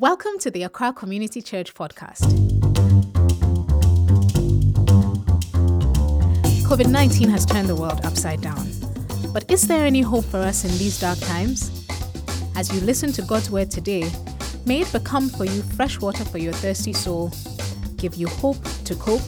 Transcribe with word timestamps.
Welcome 0.00 0.38
to 0.38 0.50
the 0.50 0.62
Accra 0.62 0.94
Community 0.94 1.42
Church 1.42 1.74
podcast. 1.74 2.22
COVID 6.64 6.88
19 6.88 7.28
has 7.28 7.44
turned 7.44 7.68
the 7.68 7.76
world 7.76 8.00
upside 8.02 8.40
down. 8.40 8.66
But 9.34 9.50
is 9.50 9.68
there 9.68 9.84
any 9.84 10.00
hope 10.00 10.24
for 10.24 10.38
us 10.38 10.64
in 10.64 10.70
these 10.78 10.98
dark 10.98 11.18
times? 11.18 11.86
As 12.56 12.72
you 12.74 12.80
listen 12.80 13.12
to 13.12 13.20
God's 13.20 13.50
word 13.50 13.70
today, 13.70 14.10
may 14.64 14.80
it 14.80 14.90
become 14.90 15.28
for 15.28 15.44
you 15.44 15.60
fresh 15.60 16.00
water 16.00 16.24
for 16.24 16.38
your 16.38 16.54
thirsty 16.54 16.94
soul, 16.94 17.30
give 17.98 18.14
you 18.14 18.28
hope 18.28 18.64
to 18.86 18.94
cope, 18.94 19.20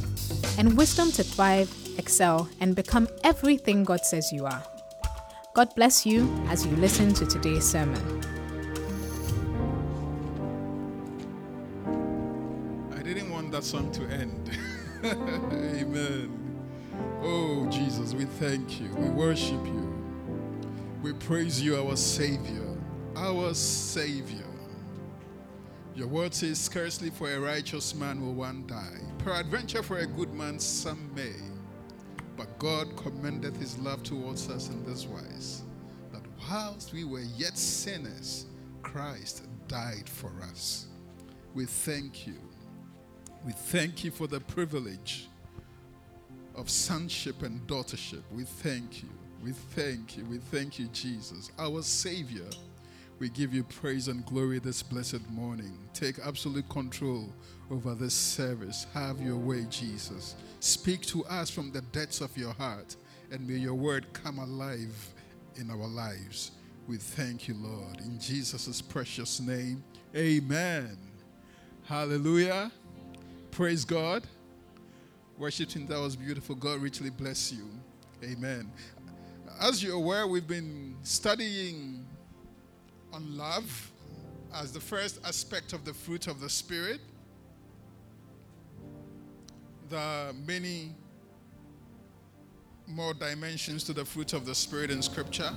and 0.57 0.75
wisdom 0.79 1.13
to 1.13 1.23
thrive, 1.23 1.71
excel, 1.99 2.49
and 2.61 2.75
become 2.75 3.09
everything 3.25 3.85
God 3.85 4.07
says 4.07 4.33
you 4.33 4.47
are. 4.47 4.63
God 5.53 5.69
bless 5.75 6.07
you 6.07 6.33
as 6.49 6.65
you 6.65 6.75
listen 6.77 7.13
to 7.13 7.27
today's 7.27 7.71
sermon. 7.71 8.22
That 13.63 13.69
song 13.69 13.93
to 13.93 14.03
end. 14.09 14.59
Amen. 15.05 16.31
Oh, 17.23 17.69
Jesus, 17.71 18.15
we 18.15 18.25
thank 18.25 18.81
you. 18.81 18.89
We 18.97 19.09
worship 19.11 19.65
you. 19.67 19.95
We 21.03 21.13
praise 21.13 21.63
you, 21.63 21.77
our 21.77 21.97
Savior. 21.97 22.77
Our 23.15 23.55
Savior. 23.55 24.45
Your 25.95 26.09
word 26.09 26.35
says, 26.35 26.61
Scarcely 26.61 27.11
for 27.11 27.33
a 27.33 27.39
righteous 27.39 27.95
man 27.95 28.21
will 28.21 28.35
one 28.35 28.67
die. 28.67 28.99
Peradventure 29.19 29.83
for 29.83 29.99
a 29.99 30.07
good 30.07 30.33
man 30.35 30.59
some 30.59 31.15
may. 31.15 31.35
But 32.37 32.59
God 32.59 32.97
commendeth 32.97 33.57
his 33.57 33.79
love 33.79 34.03
towards 34.03 34.49
us 34.49 34.71
in 34.71 34.85
this 34.85 35.07
wise 35.07 35.63
that 36.13 36.23
whilst 36.51 36.93
we 36.93 37.05
were 37.05 37.21
yet 37.37 37.57
sinners, 37.57 38.47
Christ 38.83 39.45
died 39.69 40.09
for 40.09 40.33
us. 40.51 40.87
We 41.55 41.67
thank 41.67 42.27
you. 42.27 42.35
We 43.45 43.53
thank 43.53 44.05
you 44.05 44.11
for 44.11 44.27
the 44.27 44.41
privilege 44.41 45.29
of 46.55 46.71
sonship 46.71 47.43
and 47.43 47.61
daughtership. 47.67 48.23
We 48.33 48.45
thank 48.45 49.03
you. 49.03 49.09
We 49.43 49.53
thank 49.53 50.17
you. 50.17 50.25
We 50.27 50.39
thank 50.39 50.79
you, 50.79 50.87
Jesus, 50.93 51.51
our 51.59 51.83
Savior. 51.83 52.49
We 53.19 53.29
give 53.29 53.53
you 53.53 53.65
praise 53.65 54.09
and 54.09 54.25
glory 54.27 54.59
this 54.61 54.83
blessed 54.83 55.29
morning. 55.31 55.77
Take 55.93 56.19
absolute 56.25 56.69
control 56.69 57.33
over 57.71 57.95
this 57.95 58.15
service. 58.15 58.87
Have 58.95 59.21
your 59.21 59.37
way, 59.37 59.65
Jesus. 59.71 60.37
Speak 60.61 61.03
to 61.03 61.25
us 61.25 61.51
from 61.51 61.73
the 61.73 61.81
depths 61.81 62.21
of 62.21 62.37
your 62.37 62.53
heart, 62.53 62.97
and 63.33 63.47
may 63.47 63.55
your 63.55 63.75
word 63.75 64.07
come 64.13 64.39
alive 64.39 65.15
in 65.57 65.71
our 65.71 65.89
lives. 65.89 66.53
We 66.87 66.97
thank 66.97 67.49
you, 67.49 67.55
Lord. 67.55 68.01
In 68.01 68.19
Jesus' 68.21 68.81
precious 68.81 69.41
name, 69.41 69.83
amen. 70.15 70.97
Hallelujah. 71.85 72.71
Praise 73.53 73.85
God. 73.85 74.23
Worship 75.37 75.69
team, 75.69 75.87
that 75.89 76.01
was 76.01 76.17
beautiful. 76.17 76.55
God 76.55 76.81
richly 76.81 77.11
bless 77.11 77.53
you. 77.53 77.69
Amen. 78.25 78.73
As 79.61 79.85
you're 79.85 79.97
aware, 79.97 80.27
we've 80.27 80.49
been 80.49 80.97
studying 81.03 82.07
on 83.13 83.37
love 83.37 83.93
as 84.55 84.73
the 84.73 84.81
first 84.81 85.21
aspect 85.27 85.75
of 85.75 85.85
the 85.85 85.93
fruit 85.93 86.29
of 86.29 86.41
the 86.41 86.49
Spirit. 86.49 87.03
There 89.91 90.01
are 90.01 90.33
many 90.33 90.95
more 92.87 93.13
dimensions 93.13 93.85
to 93.85 93.93
the 93.93 94.07
fruit 94.07 94.33
of 94.33 94.47
the 94.47 94.55
Spirit 94.55 94.91
in 94.91 95.03
Scripture. 95.03 95.53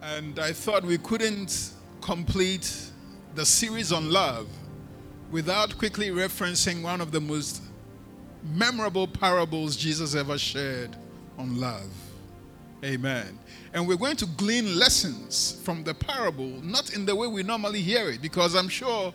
And 0.00 0.38
I 0.38 0.54
thought 0.54 0.84
we 0.84 0.96
couldn't 0.96 1.72
complete 2.00 2.74
the 3.34 3.44
series 3.44 3.92
on 3.92 4.10
love 4.10 4.48
without 5.32 5.76
quickly 5.78 6.10
referencing 6.10 6.82
one 6.82 7.00
of 7.00 7.10
the 7.10 7.20
most 7.20 7.62
memorable 8.54 9.08
parables 9.08 9.76
Jesus 9.76 10.14
ever 10.14 10.38
shared 10.38 10.94
on 11.38 11.58
love. 11.58 11.90
Amen. 12.84 13.38
And 13.72 13.88
we're 13.88 13.96
going 13.96 14.16
to 14.16 14.26
glean 14.26 14.78
lessons 14.78 15.60
from 15.64 15.84
the 15.84 15.94
parable, 15.94 16.48
not 16.62 16.94
in 16.94 17.06
the 17.06 17.16
way 17.16 17.26
we 17.26 17.42
normally 17.42 17.80
hear 17.80 18.10
it, 18.10 18.20
because 18.20 18.54
I'm 18.54 18.68
sure 18.68 19.14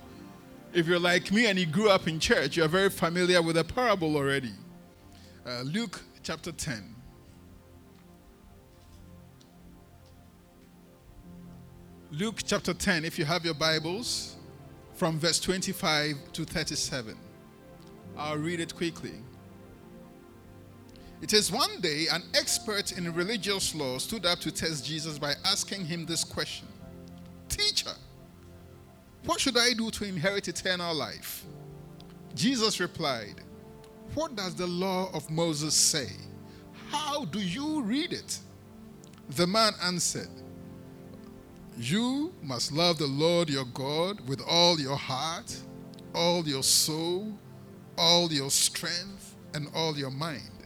if 0.73 0.87
you're 0.87 0.99
like 0.99 1.31
me 1.31 1.47
and 1.47 1.59
you 1.59 1.65
grew 1.65 1.89
up 1.89 2.07
in 2.07 2.19
church, 2.19 2.57
you're 2.57 2.67
very 2.67 2.89
familiar 2.89 3.41
with 3.41 3.55
the 3.55 3.63
parable 3.63 4.15
already. 4.15 4.53
Uh, 5.45 5.61
Luke 5.61 6.01
chapter 6.23 6.51
10. 6.51 6.95
Luke 12.09 12.39
chapter 12.43 12.73
10, 12.73 13.05
if 13.05 13.19
you 13.19 13.25
have 13.25 13.43
your 13.43 13.53
Bibles 13.53 14.36
from 14.97 15.19
verse 15.19 15.39
25 15.39 16.33
to 16.33 16.43
37. 16.43 17.15
I'll 18.17 18.37
read 18.37 18.59
it 18.59 18.75
quickly. 18.75 19.13
It 21.21 21.33
is 21.33 21.51
one 21.51 21.79
day 21.81 22.07
an 22.11 22.23
expert 22.33 22.97
in 22.97 23.13
religious 23.13 23.75
law 23.75 23.99
stood 23.99 24.25
up 24.25 24.39
to 24.39 24.51
test 24.51 24.85
Jesus 24.85 25.19
by 25.19 25.33
asking 25.45 25.85
him 25.85 26.05
this 26.05 26.23
question 26.23 26.67
Teacher, 27.47 27.93
what 29.25 29.39
should 29.39 29.57
I 29.57 29.73
do 29.73 29.91
to 29.91 30.03
inherit 30.03 30.47
eternal 30.47 30.95
life? 30.95 31.45
Jesus 32.33 32.79
replied, 32.79 33.35
What 34.15 34.35
does 34.35 34.55
the 34.55 34.67
law 34.67 35.11
of 35.13 35.29
Moses 35.29 35.75
say? 35.75 36.09
How 36.89 37.25
do 37.25 37.39
you 37.39 37.83
read 37.83 38.13
it? 38.13 38.39
The 39.29 39.45
man 39.45 39.73
answered, 39.83 40.29
you 41.77 42.33
must 42.41 42.71
love 42.71 42.97
the 42.97 43.07
Lord 43.07 43.49
your 43.49 43.65
God 43.65 44.27
with 44.27 44.41
all 44.41 44.79
your 44.79 44.95
heart, 44.95 45.55
all 46.15 46.47
your 46.47 46.63
soul, 46.63 47.37
all 47.97 48.31
your 48.31 48.49
strength, 48.49 49.35
and 49.53 49.67
all 49.75 49.95
your 49.95 50.09
mind, 50.09 50.65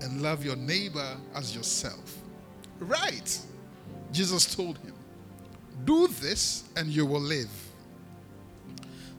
and 0.00 0.22
love 0.22 0.44
your 0.44 0.56
neighbor 0.56 1.16
as 1.34 1.54
yourself. 1.54 2.16
Right, 2.78 3.38
Jesus 4.12 4.54
told 4.54 4.78
him. 4.78 4.94
Do 5.84 6.08
this 6.08 6.64
and 6.76 6.88
you 6.88 7.06
will 7.06 7.20
live. 7.20 7.50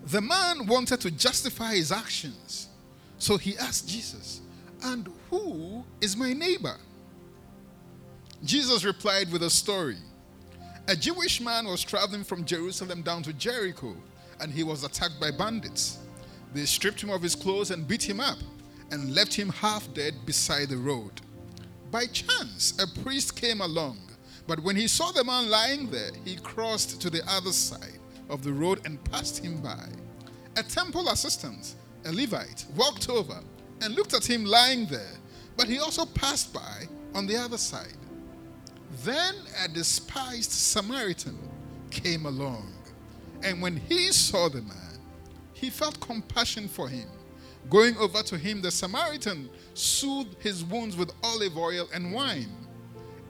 The 0.06 0.22
man 0.22 0.66
wanted 0.66 1.00
to 1.02 1.12
justify 1.12 1.76
his 1.76 1.92
actions, 1.92 2.70
so 3.20 3.38
he 3.38 3.58
asked 3.58 3.88
Jesus, 3.88 4.42
And 4.82 5.08
who 5.30 5.84
is 6.02 6.18
my 6.18 6.34
neighbor? 6.34 6.78
Jesus 8.44 8.84
replied 8.84 9.32
with 9.32 9.44
a 9.44 9.50
story. 9.50 9.98
A 10.90 10.96
Jewish 10.96 11.40
man 11.40 11.68
was 11.68 11.84
traveling 11.84 12.24
from 12.24 12.46
Jerusalem 12.46 13.04
down 13.04 13.22
to 13.22 13.34
Jericho 13.34 13.96
and 14.40 14.52
he 14.52 14.64
was 14.64 14.84
attacked 14.84 15.20
by 15.22 15.30
bandits. 15.30 16.00
They 16.52 16.66
stripped 16.66 17.04
him 17.04 17.12
of 17.12 17.22
his 17.22 17.36
clothes 17.36 17.70
and 17.70 17.88
beat 17.88 18.02
him 18.02 18.20
up 18.20 18.40
and 18.90 19.14
left 19.14 19.36
him 19.36 19.50
half 19.50 19.94
dead 19.94 20.16
beside 20.26 20.70
the 20.70 20.78
road. 20.78 21.22
By 21.92 22.08
chance, 22.08 22.76
a 22.82 23.02
priest 23.04 23.40
came 23.40 23.62
along, 23.62 24.00
but 24.48 24.64
when 24.64 24.76
he 24.76 24.88
saw 24.88 25.12
the 25.12 25.24
man 25.24 25.48
lying 25.52 25.92
there, 25.92 26.10
he 26.26 26.38
crossed 26.38 27.00
to 27.02 27.12
the 27.12 27.22
other 27.30 27.52
side 27.52 28.00
of 28.28 28.44
the 28.44 28.52
road 28.52 28.82
and 28.84 29.04
passed 29.12 29.46
him 29.46 29.62
by. 29.62 29.86
A 30.58 30.64
temple 30.64 31.10
assistant, 31.10 31.76
a 32.06 32.12
Levite, 32.12 32.66
walked 32.76 33.10
over 33.10 33.40
and 33.84 33.94
looked 33.94 34.16
at 34.16 34.28
him 34.28 34.44
lying 34.44 34.88
there, 34.88 35.18
but 35.56 35.68
he 35.68 35.78
also 35.78 36.08
passed 36.08 36.52
by 36.52 36.88
on 37.14 37.28
the 37.28 37.38
other 37.38 37.60
side. 37.60 37.94
Then 39.04 39.36
a 39.64 39.68
despised 39.68 40.52
Samaritan 40.52 41.38
came 41.92 42.26
along, 42.26 42.74
and 43.44 43.62
when 43.62 43.78
he 43.78 44.12
saw 44.12 44.50
the 44.50 44.62
man, 44.62 45.00
he 45.54 45.70
felt 45.70 46.00
compassion 46.00 46.68
for 46.68 46.88
him. 46.88 47.08
Going 47.70 47.98
over 47.98 48.24
to 48.24 48.38
him, 48.38 48.62
the 48.62 48.72
Samaritan 48.72 49.50
soothed 49.74 50.42
his 50.42 50.64
wounds 50.64 50.96
with 50.98 51.12
olive 51.24 51.58
oil 51.58 51.88
and 51.94 52.14
wine 52.14 52.50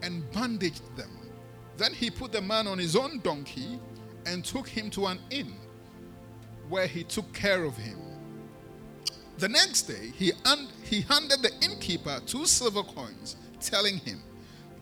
and 0.02 0.30
bandaged 0.32 0.96
them. 0.96 1.10
Then 1.76 1.92
he 1.92 2.10
put 2.10 2.32
the 2.32 2.40
man 2.40 2.66
on 2.66 2.78
his 2.78 2.96
own 2.96 3.20
donkey 3.20 3.78
and 4.26 4.44
took 4.44 4.68
him 4.68 4.90
to 4.90 5.06
an 5.06 5.18
inn 5.30 5.54
where 6.68 6.86
he 6.86 7.04
took 7.04 7.32
care 7.32 7.64
of 7.64 7.76
him. 7.76 7.98
The 9.38 9.48
next 9.48 9.82
day, 9.82 10.12
he, 10.16 10.32
un- 10.44 10.68
he 10.84 11.00
handed 11.02 11.42
the 11.42 11.52
innkeeper 11.62 12.20
two 12.26 12.46
silver 12.46 12.82
coins, 12.82 13.36
telling 13.60 13.98
him, 13.98 14.22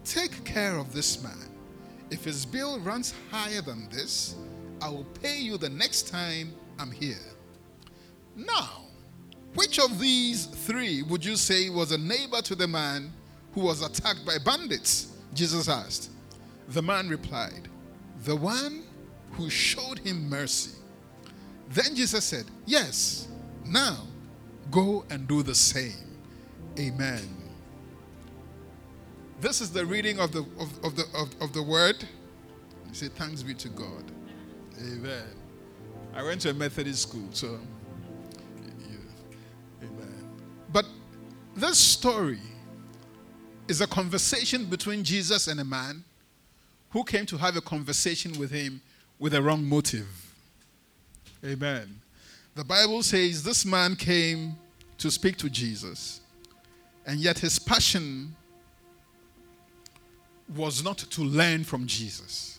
Take 0.09 0.43
care 0.45 0.79
of 0.79 0.95
this 0.95 1.23
man. 1.23 1.37
If 2.11 2.25
his 2.25 2.47
bill 2.47 2.81
runs 2.81 3.13
higher 3.31 3.61
than 3.61 3.91
this, 3.91 4.37
I 4.81 4.89
will 4.89 5.05
pay 5.23 5.39
you 5.39 5.59
the 5.59 5.69
next 5.69 6.09
time 6.09 6.55
I'm 6.79 6.91
here. 6.91 7.21
Now, 8.35 8.85
which 9.55 9.79
of 9.79 10.01
these 10.01 10.47
three 10.47 11.03
would 11.03 11.23
you 11.23 11.37
say 11.37 11.69
was 11.69 11.93
a 11.93 11.99
neighbor 11.99 12.41
to 12.41 12.55
the 12.55 12.67
man 12.67 13.13
who 13.53 13.61
was 13.61 13.83
attacked 13.83 14.25
by 14.25 14.39
bandits? 14.43 15.13
Jesus 15.35 15.69
asked. 15.69 16.11
The 16.69 16.81
man 16.81 17.11
replied, 17.11 17.69
The 18.25 18.37
one 18.37 18.85
who 19.33 19.51
showed 19.51 19.99
him 19.99 20.27
mercy. 20.31 20.79
Then 21.69 21.95
Jesus 21.95 22.25
said, 22.25 22.47
Yes, 22.65 23.29
now 23.67 24.07
go 24.71 25.05
and 25.11 25.29
do 25.29 25.43
the 25.43 25.55
same. 25.55 26.17
Amen. 26.79 27.48
This 29.41 29.61
is 29.61 29.71
the 29.71 29.87
reading 29.87 30.19
of 30.19 30.33
the, 30.33 30.41
of, 30.59 30.85
of 30.85 30.97
the, 30.97 31.05
of, 31.15 31.35
of 31.41 31.53
the 31.53 31.63
word. 31.63 31.97
You 32.89 32.95
say, 32.95 33.09
Thanks 33.09 33.43
be 33.43 33.55
to 33.55 33.69
God. 33.69 34.05
Amen. 34.81 35.25
I 36.15 36.25
went 36.25 36.41
to 36.41 36.51
a 36.51 36.55
Methodist 36.55 37.03
school, 37.03 37.29
so. 37.31 37.59
Amen. 39.81 40.25
But 40.73 40.87
this 41.55 41.79
story 41.79 42.41
is 43.69 43.81
a 43.81 43.87
conversation 43.87 44.65
between 44.65 45.05
Jesus 45.05 45.47
and 45.47 45.61
a 45.61 45.65
man 45.65 46.03
who 46.91 47.05
came 47.05 47.27
to 47.27 47.37
have 47.37 47.57
a 47.57 47.61
conversation 47.61 48.37
with 48.39 48.51
him 48.51 48.81
with 49.21 49.35
a 49.35 49.43
wrong 49.43 49.65
motive. 49.65 50.09
Amen. 51.45 52.01
The 52.57 52.65
Bible 52.65 53.05
says 53.05 53.45
this 53.45 53.65
man 53.65 53.95
came 53.95 54.57
to 54.97 55.13
speak 55.13 55.37
to 55.37 55.49
Jesus, 55.49 56.23
and 57.07 57.21
yet 57.21 57.39
his 57.39 57.59
passion 57.61 58.35
was 60.57 60.83
not 60.83 60.99
to 60.99 61.23
learn 61.23 61.65
from 61.65 61.87
Jesus, 61.87 62.59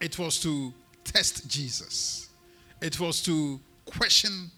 it 0.00 0.18
was 0.18 0.40
to 0.40 0.72
test 1.04 1.48
Jesus, 1.48 2.28
it 2.80 2.98
was 3.00 3.22
to 3.22 3.60
question 3.84 4.50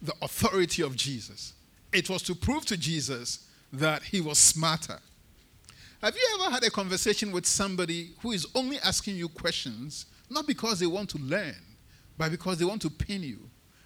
the 0.00 0.14
authority 0.22 0.82
of 0.82 0.96
Jesus, 0.96 1.54
it 1.92 2.08
was 2.08 2.22
to 2.22 2.34
prove 2.34 2.64
to 2.66 2.76
Jesus 2.76 3.48
that 3.72 4.02
he 4.02 4.20
was 4.20 4.38
smarter. 4.38 4.98
Have 6.02 6.14
you 6.14 6.38
ever 6.38 6.50
had 6.50 6.62
a 6.64 6.70
conversation 6.70 7.32
with 7.32 7.46
somebody 7.46 8.10
who 8.20 8.32
is 8.32 8.46
only 8.54 8.78
asking 8.80 9.16
you 9.16 9.28
questions, 9.28 10.06
not 10.28 10.46
because 10.46 10.78
they 10.78 10.86
want 10.86 11.08
to 11.10 11.18
learn, 11.18 11.56
but 12.18 12.30
because 12.30 12.58
they 12.58 12.64
want 12.64 12.82
to 12.82 12.90
pin 12.90 13.22
you? 13.22 13.38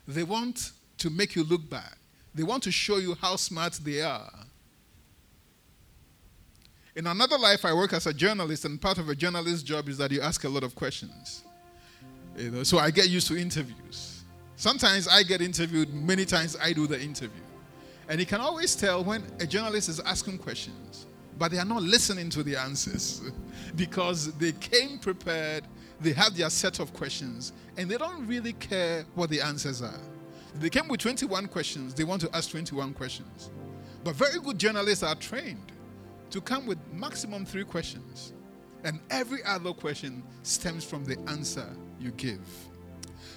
They 0.06 0.24
want 0.24 0.72
to 0.98 1.10
make 1.10 1.36
you 1.36 1.44
look 1.44 1.68
bad. 1.70 1.94
They 2.34 2.42
want 2.42 2.62
to 2.64 2.72
show 2.72 2.96
you 2.96 3.14
how 3.14 3.36
smart 3.36 3.74
they 3.84 4.02
are. 4.02 4.32
In 6.98 7.06
another 7.06 7.38
life, 7.38 7.64
I 7.64 7.72
work 7.72 7.92
as 7.92 8.08
a 8.08 8.12
journalist, 8.12 8.64
and 8.64 8.80
part 8.80 8.98
of 8.98 9.08
a 9.08 9.14
journalist's 9.14 9.62
job 9.62 9.88
is 9.88 9.98
that 9.98 10.10
you 10.10 10.20
ask 10.20 10.42
a 10.42 10.48
lot 10.48 10.64
of 10.64 10.74
questions. 10.74 11.44
You 12.36 12.50
know, 12.50 12.64
so 12.64 12.78
I 12.78 12.90
get 12.90 13.08
used 13.08 13.28
to 13.28 13.36
interviews. 13.36 14.24
Sometimes 14.56 15.06
I 15.06 15.22
get 15.22 15.40
interviewed, 15.40 15.94
many 15.94 16.24
times 16.24 16.56
I 16.60 16.72
do 16.72 16.88
the 16.88 17.00
interview. 17.00 17.40
And 18.08 18.18
you 18.18 18.26
can 18.26 18.40
always 18.40 18.74
tell 18.74 19.04
when 19.04 19.22
a 19.38 19.46
journalist 19.46 19.88
is 19.88 20.00
asking 20.00 20.38
questions, 20.38 21.06
but 21.38 21.52
they 21.52 21.58
are 21.58 21.64
not 21.64 21.84
listening 21.84 22.30
to 22.30 22.42
the 22.42 22.56
answers 22.56 23.22
because 23.76 24.32
they 24.32 24.50
came 24.50 24.98
prepared, 24.98 25.62
they 26.00 26.12
have 26.14 26.36
their 26.36 26.50
set 26.50 26.80
of 26.80 26.92
questions, 26.94 27.52
and 27.76 27.88
they 27.88 27.96
don't 27.96 28.26
really 28.26 28.54
care 28.54 29.04
what 29.14 29.30
the 29.30 29.40
answers 29.40 29.82
are. 29.82 30.00
They 30.56 30.68
came 30.68 30.88
with 30.88 30.98
21 30.98 31.46
questions, 31.46 31.94
they 31.94 32.02
want 32.02 32.22
to 32.22 32.36
ask 32.36 32.50
21 32.50 32.92
questions. 32.94 33.52
But 34.02 34.16
very 34.16 34.40
good 34.40 34.58
journalists 34.58 35.04
are 35.04 35.14
trained 35.14 35.74
to 36.30 36.40
come 36.40 36.66
with 36.66 36.78
maximum 36.92 37.44
three 37.44 37.64
questions, 37.64 38.32
and 38.84 39.00
every 39.10 39.42
other 39.44 39.72
question 39.72 40.22
stems 40.42 40.84
from 40.84 41.04
the 41.04 41.18
answer 41.28 41.68
you 42.00 42.10
give. 42.12 42.40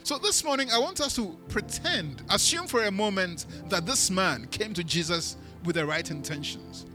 So 0.03 0.17
this 0.17 0.43
morning, 0.43 0.69
I 0.71 0.79
want 0.79 0.99
us 0.99 1.15
to 1.15 1.37
pretend, 1.47 2.23
assume 2.29 2.67
for 2.67 2.83
a 2.83 2.91
moment 2.91 3.45
that 3.69 3.85
this 3.85 4.09
man 4.09 4.47
came 4.47 4.73
to 4.73 4.83
Jesus 4.83 5.37
with 5.63 5.75
the 5.75 5.85
right 5.85 6.09
intentions. 6.09 6.85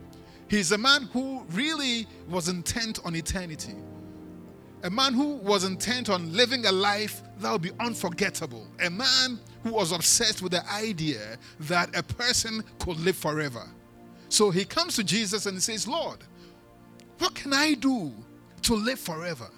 He's 0.49 0.71
a 0.71 0.77
man 0.77 1.03
who 1.13 1.45
really 1.51 2.07
was 2.29 2.47
intent 2.47 2.99
on 3.05 3.15
eternity, 3.15 3.75
a 4.83 4.89
man 4.89 5.13
who 5.13 5.35
was 5.35 5.63
intent 5.63 6.09
on 6.09 6.31
living 6.33 6.65
a 6.65 6.71
life 6.71 7.21
that 7.39 7.51
would 7.51 7.61
be 7.61 7.71
unforgettable, 7.79 8.67
a 8.83 8.89
man 8.89 9.39
who 9.63 9.73
was 9.73 9.91
obsessed 9.91 10.41
with 10.41 10.51
the 10.51 10.69
idea 10.71 11.37
that 11.61 11.97
a 11.97 12.03
person 12.03 12.63
could 12.79 12.99
live 12.99 13.15
forever. 13.15 13.67
So 14.29 14.51
he 14.51 14.65
comes 14.65 14.95
to 14.95 15.03
Jesus 15.03 15.45
and 15.45 15.55
he 15.55 15.61
says, 15.61 15.87
Lord, 15.87 16.19
what 17.19 17.33
can 17.33 17.53
I 17.53 17.73
do 17.73 18.13
to 18.63 18.75
live 18.75 18.99
forever? 18.99 19.49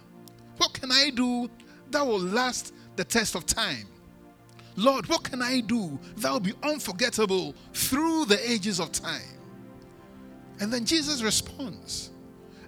What 0.57 0.73
can 0.73 0.91
I 0.91 1.09
do 1.09 1.49
that 1.91 2.05
will 2.05 2.19
last 2.19 2.73
the 2.99 3.03
test 3.05 3.33
of 3.33 3.45
time. 3.45 3.87
Lord, 4.75 5.07
what 5.07 5.23
can 5.23 5.41
I 5.41 5.61
do 5.61 5.97
that 6.17 6.31
will 6.31 6.41
be 6.41 6.53
unforgettable 6.63 7.55
through 7.73 8.25
the 8.25 8.39
ages 8.51 8.81
of 8.81 8.91
time? 8.91 9.39
And 10.59 10.71
then 10.71 10.83
Jesus 10.83 11.21
responds. 11.21 12.11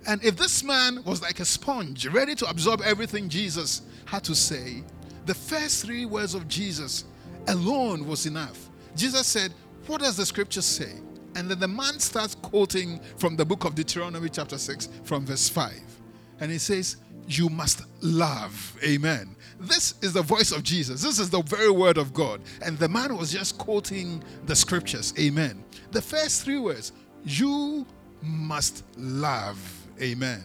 And 0.07 0.23
if 0.23 0.37
this 0.37 0.63
man 0.63 1.03
was 1.03 1.21
like 1.21 1.41
a 1.41 1.45
sponge, 1.45 2.07
ready 2.07 2.33
to 2.35 2.49
absorb 2.49 2.81
everything 2.81 3.27
Jesus 3.27 3.81
had 4.05 4.23
to 4.23 4.33
say, 4.33 4.83
the 5.25 5.33
first 5.33 5.85
three 5.85 6.05
words 6.05 6.33
of 6.33 6.47
Jesus 6.47 7.03
alone 7.47 8.07
was 8.07 8.25
enough. 8.25 8.69
Jesus 8.95 9.27
said, 9.27 9.53
What 9.85 9.99
does 9.99 10.15
the 10.15 10.25
scripture 10.25 10.61
say? 10.61 10.93
And 11.35 11.49
then 11.49 11.59
the 11.59 11.67
man 11.67 11.99
starts 11.99 12.35
quoting 12.35 12.99
from 13.17 13.35
the 13.35 13.45
book 13.45 13.63
of 13.63 13.75
Deuteronomy, 13.75 14.29
chapter 14.29 14.57
6, 14.57 14.89
from 15.03 15.25
verse 15.25 15.47
5. 15.49 15.71
And 16.39 16.51
he 16.51 16.57
says, 16.57 16.97
You 17.27 17.49
must 17.49 17.83
love. 18.01 18.77
Amen. 18.83 19.35
This 19.59 19.95
is 20.01 20.13
the 20.13 20.23
voice 20.23 20.51
of 20.51 20.63
Jesus. 20.63 21.03
This 21.03 21.19
is 21.19 21.29
the 21.29 21.41
very 21.43 21.71
word 21.71 21.97
of 21.97 22.13
God. 22.13 22.41
And 22.63 22.77
the 22.77 22.89
man 22.89 23.15
was 23.15 23.31
just 23.31 23.57
quoting 23.57 24.23
the 24.45 24.55
scriptures. 24.55 25.13
Amen. 25.19 25.63
The 25.91 26.01
first 26.01 26.43
three 26.43 26.57
words 26.57 26.91
you 27.23 27.85
must 28.21 28.83
love. 28.97 29.59
Amen. 30.01 30.43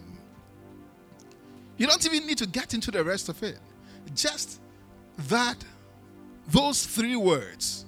You 1.79 1.87
don't 1.87 2.05
even 2.07 2.27
need 2.27 2.39
to 2.39 2.47
get 2.47 2.75
into 2.75 2.91
the 2.91 3.03
rest 3.03 3.29
of 3.29 3.43
it. 3.43 3.59
Just 4.15 4.61
that, 5.29 5.57
those 6.49 6.87
three 6.87 7.17
words, 7.17 7.85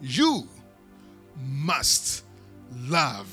you 0.00 0.48
must 1.40 2.24
love. 2.86 3.28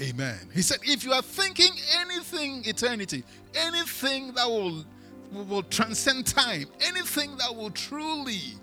Amen. 0.00 0.38
He 0.54 0.62
said, 0.62 0.78
if 0.82 1.04
you 1.04 1.12
are 1.12 1.22
thinking 1.22 1.72
anything 1.98 2.62
eternity, 2.64 3.22
anything 3.54 4.32
that 4.34 4.48
will 4.48 4.84
will 5.32 5.62
transcend 5.64 6.26
time, 6.26 6.66
anything 6.80 7.36
that 7.36 7.54
will 7.54 7.70
truly, 7.70 8.54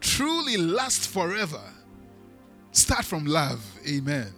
truly 0.00 0.56
last 0.56 1.08
forever, 1.08 1.60
start 2.70 3.04
from 3.04 3.24
love. 3.24 3.64
Amen. 3.88 4.32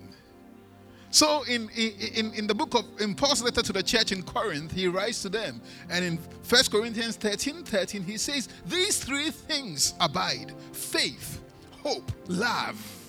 So 1.11 1.45
in, 1.45 1.69
in, 1.77 2.33
in 2.35 2.47
the 2.49 2.55
book 2.55 2.75
of 2.75 2.85
in 3.01 3.15
Paul's 3.15 3.41
letter 3.41 3.63
to 3.63 3.73
the 3.73 3.83
church 3.83 4.11
in 4.11 4.23
Corinth, 4.23 4.73
he 4.73 4.89
writes 4.89 5.23
to 5.23 5.29
them. 5.29 5.61
And 5.89 6.05
in 6.05 6.17
1 6.17 6.63
Corinthians 6.71 7.17
13, 7.17 7.63
13, 7.63 8.03
he 8.03 8.17
says, 8.17 8.49
These 8.67 8.99
three 8.99 9.31
things 9.31 9.95
abide 10.01 10.53
faith, 10.73 11.41
hope, 11.83 12.11
love. 12.27 13.04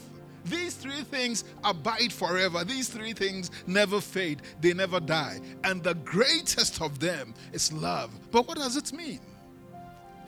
These 0.45 0.75
three 0.75 1.01
things 1.01 1.43
abide 1.63 2.13
forever. 2.13 2.63
These 2.63 2.89
three 2.89 3.13
things 3.13 3.49
never 3.65 3.99
fade, 3.99 4.41
they 4.61 4.73
never 4.73 4.99
die. 4.99 5.39
And 5.63 5.83
the 5.83 5.95
greatest 5.95 6.81
of 6.81 6.99
them 6.99 7.33
is 7.51 7.73
love. 7.73 8.11
But 8.31 8.47
what 8.47 8.57
does 8.57 8.77
it 8.77 8.93
mean? 8.93 9.19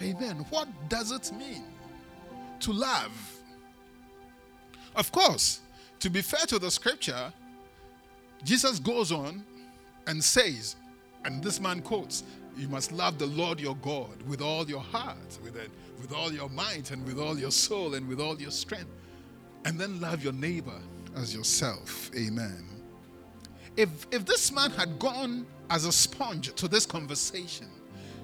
Amen. 0.02 0.46
What 0.50 0.68
does 0.90 1.12
it 1.12 1.31
mean 1.38 1.64
to 2.62 2.74
love? 2.74 3.12
Of 4.95 5.12
course, 5.12 5.62
to 6.00 6.09
be 6.09 6.21
fair 6.21 6.45
to 6.47 6.59
the 6.59 6.71
scripture, 6.71 7.31
Jesus 8.44 8.80
goes 8.80 9.12
on 9.12 9.44
and 10.07 10.24
says, 10.24 10.76
and 11.26 11.44
this 11.44 11.59
man 11.59 11.81
quotes, 11.81 12.24
You 12.56 12.68
must 12.69 12.92
love 12.92 13.19
the 13.19 13.26
Lord 13.28 13.59
your 13.59 13.76
God 13.76 14.21
with 14.28 14.42
all 14.42 14.68
your 14.68 14.81
heart, 14.81 15.38
with, 15.44 15.56
it, 15.56 15.69
with 16.00 16.14
all 16.14 16.31
your 16.31 16.50
might, 16.50 16.92
and 16.92 17.06
with 17.06 17.19
all 17.19 17.38
your 17.38 17.52
soul, 17.52 17.95
and 17.95 18.07
with 18.07 18.19
all 18.19 18.40
your 18.40 18.52
strength 18.52 18.90
and 19.66 19.80
then 19.80 19.99
love 19.99 20.23
your 20.23 20.33
neighbor 20.33 20.80
as 21.16 21.33
yourself. 21.33 22.11
Amen. 22.16 22.66
If, 23.76 24.07
if 24.11 24.26
this 24.26 24.52
man 24.52 24.71
had 24.71 24.97
gone 24.99 25.45
as 25.69 25.85
a 25.85 25.92
sponge 25.92 26.54
to 26.56 26.68
this 26.68 26.85
conversation, 26.85 27.68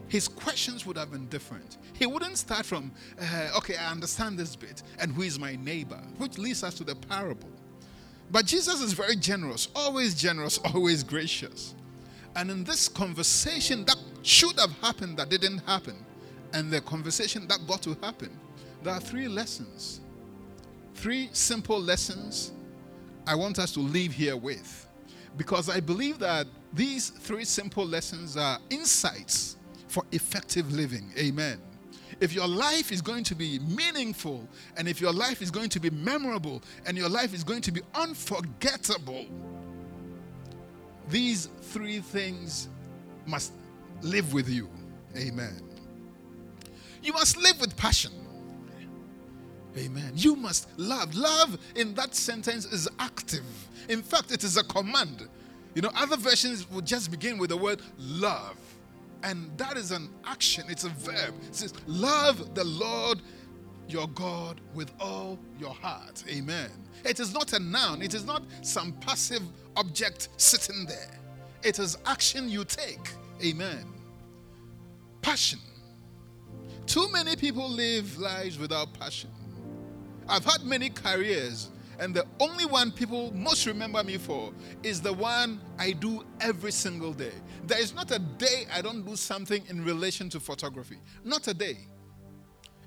his 0.08 0.28
questions 0.28 0.86
would 0.86 0.98
have 0.98 1.12
been 1.12 1.28
different. 1.28 1.78
He 1.94 2.06
wouldn't 2.06 2.38
start 2.38 2.66
from, 2.66 2.92
uh, 3.20 3.50
okay, 3.58 3.76
I 3.76 3.92
understand 3.92 4.38
this 4.38 4.56
bit, 4.56 4.84
and 5.00 5.12
who 5.12 5.22
is 5.22 5.40
my 5.40 5.56
neighbor, 5.56 6.00
which 6.18 6.38
leads 6.38 6.64
us 6.64 6.76
to 6.76 6.84
the 6.84 6.96
parable. 6.96 7.50
But 8.32 8.46
Jesus 8.46 8.82
is 8.82 8.94
very 8.94 9.16
generous, 9.16 9.68
always 9.76 10.16
generous, 10.16 10.58
always 10.74 11.04
gracious. 11.04 11.76
And 12.36 12.50
in 12.50 12.64
this 12.64 12.88
conversation 12.88 13.86
that 13.86 13.98
should 14.24 14.60
have 14.60 14.72
happened 14.80 15.18
that 15.18 15.30
didn't 15.30 15.60
happen, 15.60 15.96
and 16.54 16.72
the 16.72 16.82
conversation 16.82 17.48
that 17.48 17.66
got 17.68 17.82
to 17.84 17.96
happen, 18.02 18.30
there 18.84 18.94
are 18.94 19.00
three 19.02 19.28
lessons 19.28 20.02
three 21.04 21.28
simple 21.34 21.82
lessons 21.82 22.54
I 23.28 23.36
want 23.36 23.60
us 23.60 23.74
to 23.74 23.82
leave 23.82 24.14
here 24.14 24.38
with. 24.38 24.88
Because 25.36 25.70
I 25.70 25.82
believe 25.82 26.18
that 26.20 26.48
these 26.72 27.10
three 27.10 27.44
simple 27.44 27.86
lessons 27.86 28.38
are 28.38 28.58
insights 28.70 29.58
for 29.90 30.06
effective 30.14 30.72
living. 30.72 31.12
Amen. 31.18 31.60
If 32.22 32.32
your 32.32 32.48
life 32.48 32.90
is 32.90 33.02
going 33.02 33.26
to 33.26 33.36
be 33.36 33.60
meaningful, 33.60 34.48
and 34.78 34.88
if 34.88 35.02
your 35.02 35.12
life 35.12 35.42
is 35.42 35.52
going 35.52 35.68
to 35.72 35.80
be 35.82 35.90
memorable, 35.90 36.62
and 36.86 36.98
your 36.98 37.10
life 37.10 37.34
is 37.34 37.44
going 37.44 37.64
to 37.64 37.74
be 37.74 37.82
unforgettable, 37.96 39.26
these 41.10 41.50
three 41.64 42.00
things 42.00 42.70
must 43.26 43.52
live 44.02 44.32
with 44.32 44.48
you. 44.48 44.70
Amen. 45.18 45.62
You 47.02 47.12
must 47.12 47.36
live 47.36 47.60
with 47.60 47.76
passion. 47.76 48.23
Amen. 49.78 50.12
You 50.16 50.36
must 50.36 50.68
love. 50.78 51.16
Love 51.16 51.58
in 51.76 51.94
that 51.96 52.16
sentence 52.16 52.66
is 52.66 52.88
active. 53.00 53.44
In 53.90 54.02
fact, 54.02 54.32
it 54.32 54.44
is 54.44 54.58
a 54.58 54.64
command. 54.64 55.28
You 55.74 55.82
know, 55.82 55.92
other 55.96 56.18
versions 56.18 56.70
will 56.70 56.82
just 56.82 57.10
begin 57.10 57.38
with 57.38 57.50
the 57.50 57.58
word 57.58 57.82
love. 57.98 58.58
And 59.24 59.50
that 59.58 59.78
is 59.78 59.92
an 59.92 60.10
action, 60.26 60.66
it's 60.70 60.84
a 60.84 60.90
verb. 60.90 61.34
It 61.48 61.56
says, 61.56 61.74
Love 61.88 62.54
the 62.56 62.64
Lord 62.64 63.22
your 63.88 64.08
God 64.10 64.62
with 64.74 64.92
all 65.00 65.40
your 65.60 65.74
heart. 65.74 66.24
Amen. 66.30 66.70
It 67.06 67.20
is 67.20 67.34
not 67.34 67.54
a 67.54 67.60
noun, 67.60 68.02
it 68.02 68.14
is 68.14 68.26
not 68.26 68.44
some 68.62 68.94
passive 68.94 69.42
object 69.76 70.30
sitting 70.38 70.86
there. 70.86 71.20
It 71.64 71.80
is 71.80 71.98
action 72.06 72.50
you 72.50 72.66
take. 72.66 73.12
Amen. 73.44 73.86
Passion. 75.22 75.60
Too 76.86 77.10
many 77.12 77.36
people 77.38 77.70
live 77.70 78.18
lives 78.18 78.60
without 78.60 78.94
passion. 78.94 79.30
I've 80.28 80.46
had 80.46 80.64
many 80.64 80.90
careers, 80.90 81.70
and 82.00 82.14
the 82.14 82.26
only 82.40 82.66
one 82.66 82.92
people 82.92 83.32
most 83.34 83.66
remember 83.66 84.04
me 84.04 84.18
for 84.18 84.54
is 84.82 85.02
the 85.02 85.14
one 85.14 85.60
I 85.78 85.92
do 85.92 86.26
every 86.40 86.72
single 86.72 87.14
day. 87.14 87.34
There 87.68 87.80
is 87.80 87.94
not 87.94 88.12
a 88.12 88.20
day 88.20 88.66
I 88.74 88.82
don't 88.82 89.06
do 89.06 89.16
something 89.16 89.64
in 89.70 89.84
relation 89.84 90.30
to 90.30 90.40
photography. 90.40 90.98
Not 91.24 91.48
a 91.48 91.54
day. 91.54 91.88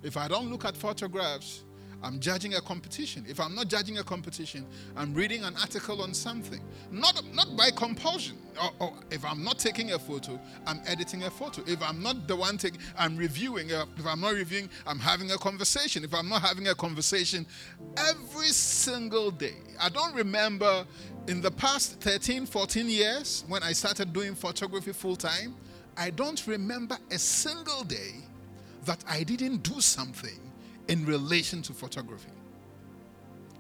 If 0.03 0.17
I 0.17 0.29
don't 0.29 0.51
look 0.51 0.65
at 0.65 0.77
photographs, 0.77 1.65
I'm 2.07 2.21
judging 2.21 2.55
a 2.55 2.61
competition. 2.61 3.27
If 3.29 3.41
I'm 3.41 3.57
not 3.57 3.67
judging 3.67 3.99
a 3.99 4.05
competition, 4.05 4.65
I'm 4.97 5.13
reading 5.13 5.43
an 5.43 5.57
article 5.57 6.03
on 6.03 6.15
something. 6.15 6.61
Not, 6.93 7.21
not 7.35 7.57
by 7.57 7.71
compulsion. 7.73 8.37
Or, 8.63 8.71
or 8.79 8.93
if 9.11 9.25
I'm 9.25 9.43
not 9.43 9.59
taking 9.59 9.91
a 9.93 9.99
photo, 9.99 10.41
I'm 10.69 10.81
editing 10.87 11.25
a 11.25 11.31
photo. 11.31 11.63
If 11.67 11.83
I'm 11.83 12.01
not 12.01 12.29
the 12.29 12.37
one 12.37 12.59
taking, 12.59 12.81
I'm 12.97 13.17
reviewing. 13.17 13.71
If 13.71 14.07
I'm 14.07 14.21
not 14.21 14.35
reviewing, 14.35 14.71
I'm 14.87 15.01
having 15.01 15.33
a 15.33 15.37
conversation. 15.37 16.05
If 16.05 16.15
I'm 16.15 16.29
not 16.29 16.43
having 16.43 16.69
a 16.69 16.77
conversation, 16.77 17.45
every 17.97 18.51
single 18.51 19.33
day. 19.33 19.57
I 19.81 19.89
don't 19.89 20.15
remember 20.15 20.87
in 21.27 21.41
the 21.41 21.51
past 21.51 22.01
13, 22.01 22.47
14 22.47 22.89
years 22.89 23.43
when 23.49 23.65
I 23.65 23.73
started 23.73 24.13
doing 24.13 24.37
photography 24.37 24.93
full 24.93 25.17
time, 25.17 25.57
I 25.97 26.11
don't 26.11 26.47
remember 26.47 26.97
a 27.11 27.19
single 27.19 27.83
day 27.83 28.15
that 28.85 29.03
I 29.09 29.25
didn't 29.25 29.65
do 29.65 29.81
something 29.81 30.46
in 30.89 31.05
relation 31.05 31.63
to 31.63 31.73
photography? 31.73 32.31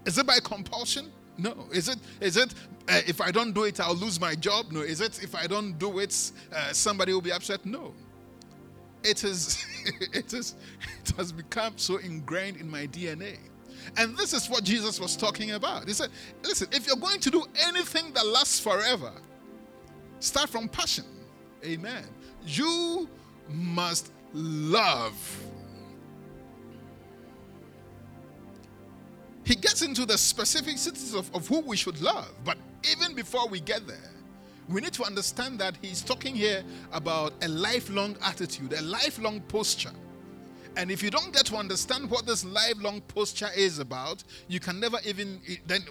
Is 0.05 0.19
it 0.19 0.27
by 0.27 0.39
compulsion? 0.43 1.11
No. 1.39 1.67
Is 1.73 1.89
it? 1.89 1.99
Is 2.21 2.37
it? 2.37 2.55
Uh, 2.89 3.01
if 3.07 3.21
I 3.21 3.31
don't 3.31 3.53
do 3.53 3.65
it, 3.65 3.81
I'll 3.81 3.95
lose 3.95 4.21
my 4.21 4.35
job? 4.35 4.71
No. 4.71 4.81
Is 4.81 5.01
it? 5.01 5.23
If 5.23 5.35
I 5.35 5.47
don't 5.47 5.79
do 5.79 5.99
it, 5.99 6.33
uh, 6.55 6.73
somebody 6.73 7.13
will 7.13 7.21
be 7.21 7.33
upset? 7.33 7.67
No. 7.67 7.93
It 9.03 9.25
is. 9.25 9.65
it 10.13 10.33
is. 10.33 10.55
It 11.05 11.17
has 11.17 11.33
become 11.33 11.75
so 11.77 11.97
ingrained 11.97 12.57
in 12.57 12.71
my 12.71 12.87
DNA. 12.87 13.39
And 13.97 14.17
this 14.17 14.33
is 14.33 14.49
what 14.49 14.65
Jesus 14.65 14.99
was 14.99 15.17
talking 15.17 15.53
about. 15.53 15.87
He 15.87 15.93
said, 15.93 16.11
"Listen, 16.43 16.69
if 16.73 16.87
you're 16.87 16.97
going 16.97 17.21
to 17.21 17.31
do 17.31 17.45
anything 17.69 18.13
that 18.15 18.27
lasts 18.27 18.59
forever, 18.59 19.13
start 20.21 20.49
from 20.49 20.69
passion. 20.69 21.05
Amen. 21.65 22.05
You 22.47 23.09
must 23.49 24.13
love 24.33 25.15
he 29.47 29.55
gets 29.55 29.81
into 29.81 30.05
the 30.05 30.15
specificities 30.15 31.17
of, 31.17 31.33
of 31.33 31.47
who 31.47 31.61
we 31.61 31.77
should 31.77 32.01
love. 32.03 32.29
But 32.45 32.59
even 32.91 33.15
before 33.15 33.47
we 33.49 33.61
get 33.61 33.87
there, 33.87 34.11
we 34.69 34.81
need 34.81 34.93
to 34.95 35.05
understand 35.05 35.61
that 35.61 35.77
he's 35.81 36.03
talking 36.03 36.35
here 36.35 36.65
about 36.91 37.33
a 37.43 37.49
lifelong 37.49 38.17
attitude, 38.25 38.73
a 38.73 38.83
lifelong 38.83 39.41
posture. 39.43 39.93
And 40.77 40.91
if 40.91 41.01
you 41.01 41.11
don't 41.11 41.33
get 41.33 41.47
to 41.47 41.57
understand 41.57 42.11
what 42.11 42.27
this 42.27 42.45
lifelong 42.45 43.01
posture 43.03 43.51
is 43.57 43.79
about, 43.79 44.25
you 44.49 44.59
can 44.59 44.81
never 44.81 44.99
even 45.07 45.41
then 45.67 45.83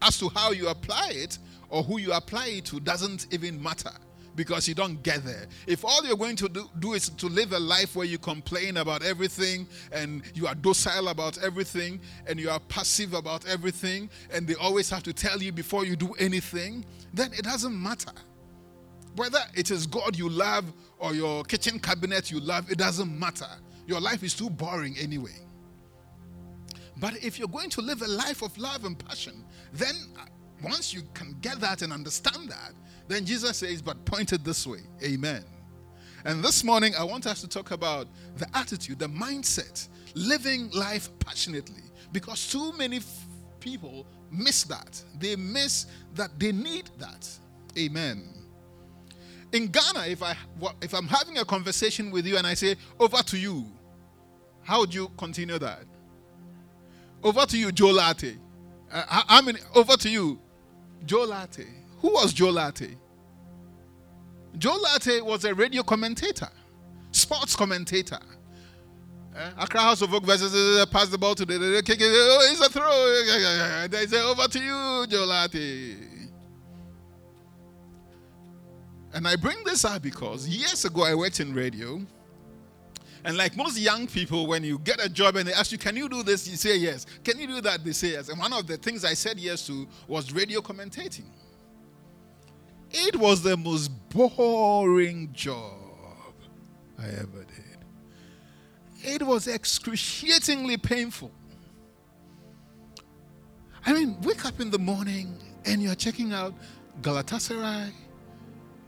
as 0.00 0.18
to 0.20 0.30
how 0.30 0.52
you 0.52 0.68
apply 0.68 1.10
it 1.12 1.36
or 1.68 1.82
who 1.82 1.98
you 1.98 2.14
apply 2.14 2.46
it 2.46 2.64
to 2.66 2.80
doesn't 2.80 3.26
even 3.34 3.62
matter 3.62 3.92
because 4.38 4.68
you 4.68 4.74
don't 4.74 5.02
get 5.02 5.24
there. 5.24 5.46
If 5.66 5.84
all 5.84 6.06
you're 6.06 6.16
going 6.16 6.36
to 6.36 6.48
do, 6.48 6.70
do, 6.78 6.92
is 6.92 7.08
to 7.08 7.26
live 7.26 7.52
a 7.52 7.58
life 7.58 7.96
where 7.96 8.06
you 8.06 8.18
complain 8.18 8.76
about 8.76 9.02
everything 9.04 9.66
and 9.90 10.22
you 10.32 10.46
are 10.46 10.54
docile 10.54 11.08
about 11.08 11.38
everything 11.38 12.00
and 12.28 12.38
you 12.38 12.48
are 12.48 12.60
passive 12.60 13.14
about 13.14 13.44
everything 13.48 14.08
and 14.32 14.46
they 14.46 14.54
always 14.54 14.88
have 14.90 15.02
to 15.02 15.12
tell 15.12 15.42
you 15.42 15.50
before 15.50 15.84
you 15.84 15.96
do 15.96 16.12
anything, 16.20 16.84
then 17.12 17.32
it 17.32 17.42
doesn't 17.42 17.82
matter. 17.82 18.12
Whether 19.16 19.40
it 19.56 19.72
is 19.72 19.88
God 19.88 20.16
you 20.16 20.28
love 20.28 20.72
or 20.98 21.14
your 21.14 21.42
kitchen 21.42 21.80
cabinet 21.80 22.30
you 22.30 22.38
love, 22.38 22.70
it 22.70 22.78
doesn't 22.78 23.18
matter. 23.18 23.50
Your 23.88 24.00
life 24.00 24.22
is 24.22 24.34
too 24.34 24.50
boring 24.50 24.96
anyway. 25.00 25.34
But 27.00 27.24
if 27.24 27.40
you're 27.40 27.48
going 27.48 27.70
to 27.70 27.80
live 27.80 28.02
a 28.02 28.08
life 28.08 28.42
of 28.42 28.56
love 28.56 28.84
and 28.84 28.96
passion, 29.04 29.44
then 29.72 29.96
once 30.62 30.94
you 30.94 31.02
can 31.12 31.36
get 31.40 31.58
that 31.58 31.82
and 31.82 31.92
understand 31.92 32.50
that, 32.50 32.72
then 33.08 33.24
Jesus 33.24 33.56
says, 33.56 33.82
but 33.82 34.04
point 34.04 34.32
it 34.32 34.44
this 34.44 34.66
way. 34.66 34.80
Amen. 35.02 35.44
And 36.24 36.44
this 36.44 36.62
morning, 36.62 36.94
I 36.98 37.04
want 37.04 37.26
us 37.26 37.40
to 37.40 37.48
talk 37.48 37.70
about 37.70 38.06
the 38.36 38.46
attitude, 38.54 38.98
the 38.98 39.08
mindset, 39.08 39.88
living 40.14 40.70
life 40.70 41.08
passionately. 41.20 41.82
Because 42.12 42.50
too 42.50 42.72
many 42.76 42.98
f- 42.98 43.26
people 43.60 44.06
miss 44.30 44.64
that. 44.64 45.02
They 45.18 45.36
miss 45.36 45.86
that 46.14 46.38
they 46.38 46.52
need 46.52 46.90
that. 46.98 47.28
Amen. 47.78 48.28
In 49.52 49.68
Ghana, 49.68 50.06
if 50.08 50.22
I 50.22 50.36
if 50.82 50.92
I'm 50.92 51.06
having 51.06 51.38
a 51.38 51.44
conversation 51.44 52.10
with 52.10 52.26
you 52.26 52.36
and 52.36 52.46
I 52.46 52.54
say 52.54 52.76
over 53.00 53.22
to 53.22 53.38
you, 53.38 53.64
how 54.62 54.80
would 54.80 54.92
you 54.92 55.10
continue 55.16 55.58
that? 55.58 55.84
Over 57.22 57.46
to 57.46 57.56
you, 57.58 57.72
Joe 57.72 57.86
Lartey. 57.94 58.36
Uh, 58.92 59.22
how 59.26 59.40
many? 59.40 59.60
Over 59.74 59.96
to 59.96 60.08
you, 60.10 60.38
Joe 61.06 61.26
Lartey. 61.26 61.77
Who 62.00 62.12
was 62.12 62.32
Joe 62.32 62.52
Lartey? 62.52 62.96
Joe 64.56 64.76
Lartey 64.84 65.22
was 65.22 65.44
a 65.44 65.54
radio 65.54 65.82
commentator, 65.82 66.48
sports 67.12 67.54
commentator. 67.54 68.18
Uh, 69.36 69.50
Accra 69.58 69.80
Hearts 69.80 70.02
of 70.02 70.12
Oak 70.12 70.24
versus 70.24 70.52
uh, 70.54 70.84
pass 70.86 71.08
the 71.08 71.18
ball 71.18 71.34
to 71.34 71.44
the, 71.44 71.82
kick. 71.84 71.98
Oh, 72.00 72.48
it's 72.50 72.60
a 72.60 72.68
throw. 72.68 73.88
They 73.88 74.06
say 74.06 74.20
over 74.20 74.48
to 74.48 74.58
you, 74.58 75.06
Joe 75.06 75.26
Lartey. 75.26 76.28
And 79.14 79.26
I 79.26 79.36
bring 79.36 79.62
this 79.64 79.84
up 79.84 80.02
because 80.02 80.48
years 80.48 80.84
ago 80.84 81.04
I 81.04 81.14
worked 81.14 81.40
in 81.40 81.54
radio. 81.54 82.00
And 83.24 83.36
like 83.36 83.56
most 83.56 83.78
young 83.78 84.06
people, 84.06 84.46
when 84.46 84.64
you 84.64 84.78
get 84.78 85.04
a 85.04 85.08
job 85.08 85.36
and 85.36 85.48
they 85.48 85.52
ask 85.52 85.72
you, 85.72 85.78
Can 85.78 85.96
you 85.96 86.08
do 86.08 86.22
this? 86.22 86.48
You 86.48 86.56
say 86.56 86.76
yes. 86.76 87.06
Can 87.24 87.38
you 87.38 87.46
do 87.46 87.60
that? 87.60 87.84
They 87.84 87.92
say 87.92 88.12
yes. 88.12 88.28
And 88.28 88.38
one 88.38 88.52
of 88.52 88.66
the 88.66 88.76
things 88.76 89.04
I 89.04 89.14
said 89.14 89.38
yes 89.38 89.66
to 89.66 89.86
was 90.06 90.32
radio 90.32 90.60
commentating. 90.60 91.26
It 92.90 93.16
was 93.16 93.42
the 93.42 93.56
most 93.56 93.90
boring 94.08 95.30
job 95.32 96.34
I 96.98 97.06
ever 97.06 97.44
did. 97.44 97.78
It 99.02 99.22
was 99.22 99.46
excruciatingly 99.46 100.78
painful. 100.78 101.30
I 103.84 103.92
mean, 103.92 104.20
wake 104.22 104.44
up 104.44 104.60
in 104.60 104.70
the 104.70 104.78
morning 104.78 105.38
and 105.64 105.82
you're 105.82 105.94
checking 105.94 106.32
out 106.32 106.54
Galatasaray 107.02 107.92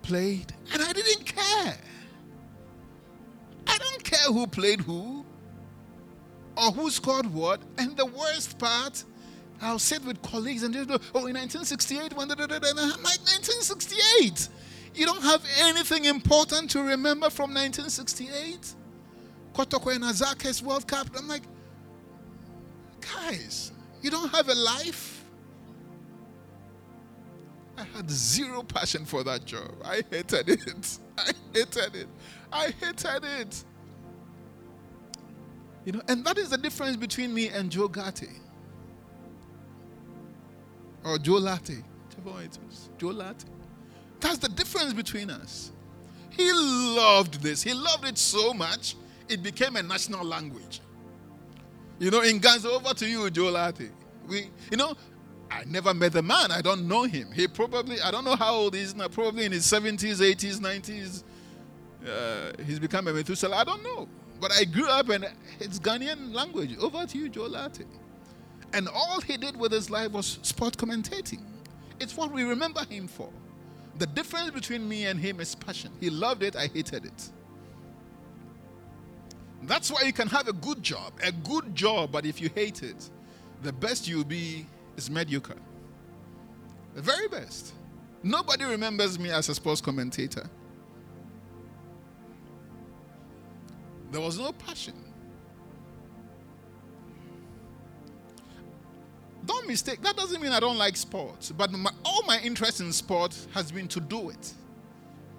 played, 0.02 0.52
and 0.72 0.82
I 0.82 0.92
didn't 0.92 1.24
care. 1.26 1.78
I 3.66 3.78
don't 3.78 4.04
care 4.04 4.32
who 4.32 4.46
played 4.46 4.80
who 4.80 5.24
or 6.56 6.72
who 6.72 6.90
scored 6.90 7.26
what. 7.26 7.60
And 7.78 7.96
the 7.96 8.06
worst 8.06 8.58
part 8.58 9.04
I'll 9.62 9.78
sit 9.78 10.04
with 10.04 10.22
colleagues 10.22 10.62
and 10.62 10.74
they 10.74 10.84
go, 10.84 10.94
oh, 11.14 11.26
in 11.26 11.34
1968, 11.36 12.14
when, 12.14 12.28
da, 12.28 12.34
da, 12.34 12.46
da, 12.46 12.58
da. 12.58 12.68
I'm 12.70 13.02
like, 13.02 13.20
1968? 13.20 14.48
You 14.94 15.06
don't 15.06 15.22
have 15.22 15.44
anything 15.58 16.06
important 16.06 16.70
to 16.70 16.82
remember 16.82 17.28
from 17.30 17.52
1968? 17.54 18.74
Kotoko 19.52 19.94
and 19.94 20.04
Azake's 20.04 20.62
World 20.62 20.86
Cup. 20.86 21.08
I'm 21.16 21.28
like, 21.28 21.42
guys, 23.00 23.72
you 24.02 24.10
don't 24.10 24.30
have 24.30 24.48
a 24.48 24.54
life? 24.54 25.24
I 27.76 27.84
had 27.96 28.10
zero 28.10 28.62
passion 28.62 29.04
for 29.04 29.22
that 29.24 29.44
job. 29.44 29.72
I 29.84 30.02
hated 30.10 30.48
it. 30.48 30.98
I 31.18 31.32
hated 31.52 31.94
it. 31.94 32.08
I 32.52 32.72
hated 32.80 33.24
it. 33.24 33.64
You 35.84 35.92
know, 35.92 36.02
and 36.08 36.24
that 36.24 36.38
is 36.38 36.50
the 36.50 36.58
difference 36.58 36.96
between 36.96 37.32
me 37.32 37.48
and 37.48 37.70
Joe 37.70 37.88
Gatti 37.88 38.28
or 41.04 41.18
Joe 41.18 41.40
Lartey, 41.40 41.82
Joe 42.98 43.08
Lartey. 43.08 43.46
That's 44.20 44.38
the 44.38 44.48
difference 44.48 44.92
between 44.92 45.30
us. 45.30 45.72
He 46.30 46.52
loved 46.52 47.42
this. 47.42 47.62
He 47.62 47.72
loved 47.74 48.06
it 48.06 48.18
so 48.18 48.52
much, 48.52 48.96
it 49.28 49.42
became 49.42 49.76
a 49.76 49.82
national 49.82 50.24
language. 50.24 50.80
You 51.98 52.10
know, 52.10 52.22
in 52.22 52.38
Ghana, 52.38 52.68
over 52.68 52.94
to 52.94 53.06
you, 53.06 53.30
Joe 53.30 53.52
Lartey. 53.52 53.90
We, 54.26 54.48
you 54.70 54.76
know, 54.76 54.94
I 55.50 55.64
never 55.66 55.92
met 55.92 56.12
the 56.12 56.22
man. 56.22 56.50
I 56.50 56.62
don't 56.62 56.86
know 56.86 57.02
him. 57.02 57.30
He 57.32 57.46
probably, 57.48 58.00
I 58.00 58.10
don't 58.10 58.24
know 58.24 58.36
how 58.36 58.54
old 58.54 58.74
he 58.74 58.80
is 58.80 58.94
now, 58.94 59.08
probably 59.08 59.44
in 59.44 59.52
his 59.52 59.66
70s, 59.66 60.20
80s, 60.20 60.58
90s. 60.60 61.24
Uh, 62.06 62.52
he's 62.64 62.78
become 62.78 63.08
a 63.08 63.12
Methuselah. 63.12 63.56
I 63.56 63.64
don't 63.64 63.82
know. 63.82 64.08
But 64.40 64.52
I 64.52 64.64
grew 64.64 64.86
up 64.86 65.08
and 65.10 65.28
it's 65.58 65.78
Ghanaian 65.78 66.32
language. 66.32 66.76
Over 66.78 67.04
to 67.04 67.18
you, 67.18 67.28
Joe 67.28 67.48
Lartey. 67.48 67.84
And 68.72 68.88
all 68.88 69.20
he 69.20 69.36
did 69.36 69.56
with 69.56 69.72
his 69.72 69.90
life 69.90 70.12
was 70.12 70.38
sport 70.42 70.76
commentating. 70.76 71.42
It's 72.00 72.16
what 72.16 72.32
we 72.32 72.44
remember 72.44 72.84
him 72.84 73.08
for. 73.08 73.30
The 73.98 74.06
difference 74.06 74.50
between 74.52 74.88
me 74.88 75.06
and 75.06 75.18
him 75.20 75.40
is 75.40 75.54
passion. 75.54 75.90
He 76.00 76.08
loved 76.08 76.42
it, 76.42 76.56
I 76.56 76.66
hated 76.68 77.04
it. 77.04 77.30
That's 79.62 79.90
why 79.90 80.02
you 80.02 80.12
can 80.12 80.28
have 80.28 80.48
a 80.48 80.54
good 80.54 80.82
job, 80.82 81.12
a 81.22 81.32
good 81.32 81.74
job, 81.74 82.12
but 82.12 82.24
if 82.24 82.40
you 82.40 82.48
hate 82.54 82.82
it, 82.82 83.10
the 83.62 83.72
best 83.72 84.08
you'll 84.08 84.24
be 84.24 84.66
is 84.96 85.10
mediocre. 85.10 85.56
The 86.94 87.02
very 87.02 87.28
best. 87.28 87.74
Nobody 88.22 88.64
remembers 88.64 89.18
me 89.18 89.30
as 89.30 89.48
a 89.48 89.54
sports 89.54 89.80
commentator. 89.80 90.48
There 94.10 94.20
was 94.20 94.38
no 94.38 94.52
passion. 94.52 94.94
Don't 99.50 99.66
mistake, 99.66 100.00
that 100.02 100.16
doesn't 100.16 100.40
mean 100.40 100.52
I 100.52 100.60
don't 100.60 100.78
like 100.78 100.96
sports, 100.96 101.50
but 101.50 101.72
my, 101.72 101.90
all 102.04 102.22
my 102.22 102.38
interest 102.38 102.80
in 102.80 102.92
sport 102.92 103.36
has 103.52 103.72
been 103.72 103.88
to 103.88 103.98
do 103.98 104.30
it. 104.30 104.54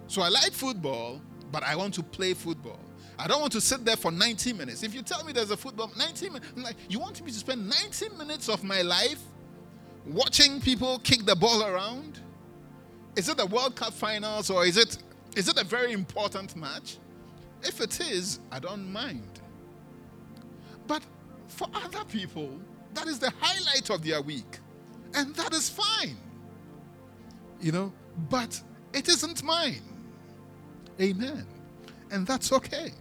So 0.06 0.20
I 0.20 0.28
like 0.28 0.52
football, 0.52 1.18
but 1.50 1.62
I 1.62 1.76
want 1.76 1.94
to 1.94 2.02
play 2.02 2.34
football. 2.34 2.78
I 3.18 3.26
don't 3.26 3.40
want 3.40 3.52
to 3.52 3.60
sit 3.62 3.86
there 3.86 3.96
for 3.96 4.12
90 4.12 4.52
minutes. 4.52 4.82
If 4.82 4.94
you 4.94 5.00
tell 5.00 5.24
me 5.24 5.32
there's 5.32 5.50
a 5.50 5.56
football, 5.56 5.90
90 5.96 6.28
minutes, 6.28 6.52
like, 6.56 6.76
you 6.90 6.98
want 6.98 7.24
me 7.24 7.32
to 7.32 7.38
spend 7.38 7.66
90 7.66 8.10
minutes 8.18 8.50
of 8.50 8.62
my 8.62 8.82
life 8.82 9.18
watching 10.04 10.60
people 10.60 10.98
kick 10.98 11.24
the 11.24 11.34
ball 11.34 11.64
around? 11.64 12.20
Is 13.16 13.30
it 13.30 13.38
the 13.38 13.46
World 13.46 13.76
Cup 13.76 13.94
finals 13.94 14.50
or 14.50 14.66
is 14.66 14.76
it 14.76 14.98
is 15.36 15.48
it 15.48 15.58
a 15.58 15.64
very 15.64 15.92
important 15.92 16.54
match? 16.54 16.98
If 17.62 17.80
it 17.80 17.98
is, 17.98 18.40
I 18.50 18.58
don't 18.58 18.92
mind. 18.92 19.40
But 20.86 21.02
for 21.48 21.66
other 21.72 22.04
people, 22.04 22.60
that 22.94 23.06
is 23.06 23.18
the 23.18 23.32
highlight 23.40 23.90
of 23.90 24.04
their 24.04 24.20
week. 24.20 24.58
And 25.14 25.34
that 25.36 25.52
is 25.52 25.68
fine. 25.68 26.16
You 27.60 27.72
know, 27.72 27.92
but 28.28 28.60
it 28.92 29.08
isn't 29.08 29.42
mine. 29.42 29.82
Amen. 31.00 31.46
And 32.10 32.26
that's 32.26 32.52
okay. 32.52 32.92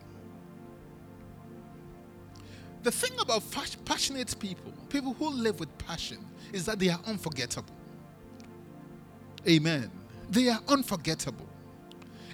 The 2.83 2.91
thing 2.91 3.12
about 3.19 3.43
passionate 3.86 4.36
people, 4.39 4.74
people 4.89 5.13
who 5.13 5.29
live 5.29 5.60
with 5.60 5.75
passion, 5.77 6.17
is 6.51 6.65
that 6.65 6.79
they 6.79 6.89
are 6.89 7.00
unforgettable. 7.05 7.75
Amen. 9.48 9.91
They 10.29 10.50
are 10.50 10.60
unforgettable. 10.67 11.48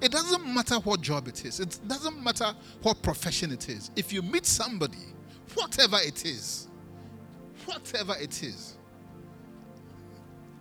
It 0.01 0.11
doesn't 0.11 0.45
matter 0.45 0.75
what 0.75 1.01
job 1.01 1.27
it 1.27 1.43
is, 1.43 1.59
it 1.59 1.79
doesn't 1.87 2.23
matter 2.23 2.53
what 2.83 3.01
profession 3.01 3.51
it 3.51 3.67
is. 3.67 3.89
If 3.95 4.13
you 4.13 4.21
meet 4.21 4.45
somebody, 4.45 4.99
whatever 5.55 5.97
it 6.01 6.23
is, 6.23 6.66
whatever 7.67 8.15
it 8.19 8.41
is, 8.43 8.77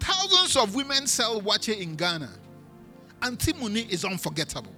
thousands 0.01 0.57
of 0.57 0.75
women 0.75 1.07
sell 1.07 1.41
waakye 1.41 1.81
in 1.81 1.95
Ghana. 1.95 2.31
Auntie 3.23 3.55
Muni 3.55 3.81
is 3.83 4.05
unforgettable. 4.05 4.73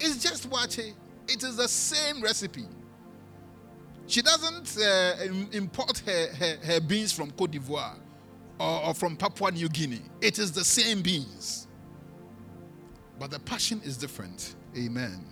It's 0.00 0.22
just 0.22 0.48
waakye. 0.48 0.94
It 1.26 1.42
is 1.42 1.56
the 1.56 1.68
same 1.68 2.22
recipe. 2.22 2.64
She 4.06 4.22
doesn't 4.22 4.82
uh, 4.82 5.16
import 5.52 5.98
her, 6.06 6.26
her, 6.28 6.56
her 6.64 6.80
beans 6.80 7.12
from 7.12 7.30
Cote 7.32 7.50
d'Ivoire 7.50 7.96
or, 8.58 8.86
or 8.86 8.94
from 8.94 9.16
Papua 9.16 9.50
New 9.50 9.68
Guinea. 9.68 10.00
It 10.22 10.38
is 10.38 10.50
the 10.52 10.64
same 10.64 11.02
beans. 11.02 11.66
But 13.18 13.30
the 13.30 13.40
passion 13.40 13.82
is 13.84 13.98
different. 13.98 14.54
Amen. 14.76 15.24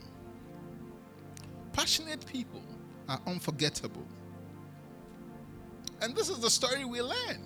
Passionate 1.73 2.26
people 2.26 2.62
are 3.09 3.21
unforgettable. 3.27 4.07
And 6.01 6.15
this 6.15 6.29
is 6.29 6.39
the 6.39 6.51
story 6.51 6.85
we 6.85 7.01
learn. 7.01 7.39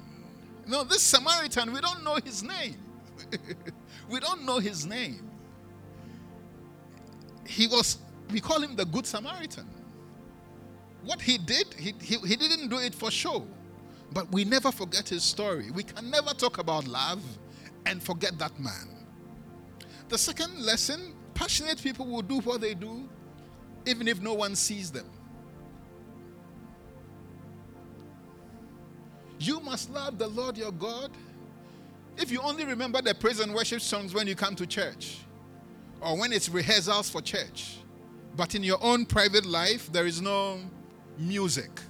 No, 0.66 0.84
this 0.84 1.02
Samaritan, 1.02 1.72
we 1.72 1.80
don't 1.80 2.04
know 2.04 2.16
his 2.24 2.42
name. 2.42 2.76
we 4.08 4.20
don't 4.20 4.44
know 4.44 4.58
his 4.58 4.86
name. 4.86 5.28
He 7.46 7.66
was, 7.66 7.98
we 8.30 8.40
call 8.40 8.60
him 8.60 8.76
the 8.76 8.84
Good 8.84 9.06
Samaritan. 9.06 9.66
What 11.04 11.20
he 11.20 11.38
did, 11.38 11.74
he, 11.78 11.94
he, 12.00 12.16
he 12.18 12.36
didn't 12.36 12.68
do 12.68 12.78
it 12.78 12.94
for 12.94 13.10
show. 13.10 13.46
But 14.12 14.30
we 14.32 14.44
never 14.44 14.72
forget 14.72 15.08
his 15.08 15.22
story. 15.22 15.70
We 15.70 15.82
can 15.82 16.10
never 16.10 16.30
talk 16.30 16.58
about 16.58 16.86
love 16.86 17.22
and 17.86 18.02
forget 18.02 18.38
that 18.38 18.58
man. 18.58 18.88
The 20.08 20.18
second 20.18 20.60
lesson 20.60 21.14
passionate 21.34 21.82
people 21.82 22.06
will 22.06 22.22
do 22.22 22.40
what 22.40 22.60
they 22.60 22.74
do 22.74 23.08
even 23.86 24.08
if 24.08 24.20
no 24.20 24.34
one 24.34 24.54
sees 24.54 24.90
them. 24.90 25.06
You 29.40 29.58
must 29.60 29.90
love 29.90 30.18
the 30.18 30.28
Lord 30.28 30.56
your 30.56 30.70
God. 30.70 31.10
If 32.16 32.30
you 32.30 32.40
only 32.42 32.64
remember 32.64 33.02
the 33.02 33.14
praise 33.14 33.40
and 33.40 33.52
worship 33.52 33.80
songs 33.80 34.14
when 34.14 34.28
you 34.28 34.36
come 34.36 34.54
to 34.54 34.66
church 34.66 35.18
or 36.00 36.16
when 36.16 36.32
it's 36.32 36.48
rehearsals 36.48 37.10
for 37.10 37.20
church, 37.20 37.78
but 38.36 38.54
in 38.54 38.62
your 38.62 38.78
own 38.80 39.04
private 39.06 39.44
life, 39.44 39.90
there 39.92 40.06
is 40.06 40.20
no 40.20 40.60
music 41.18 41.80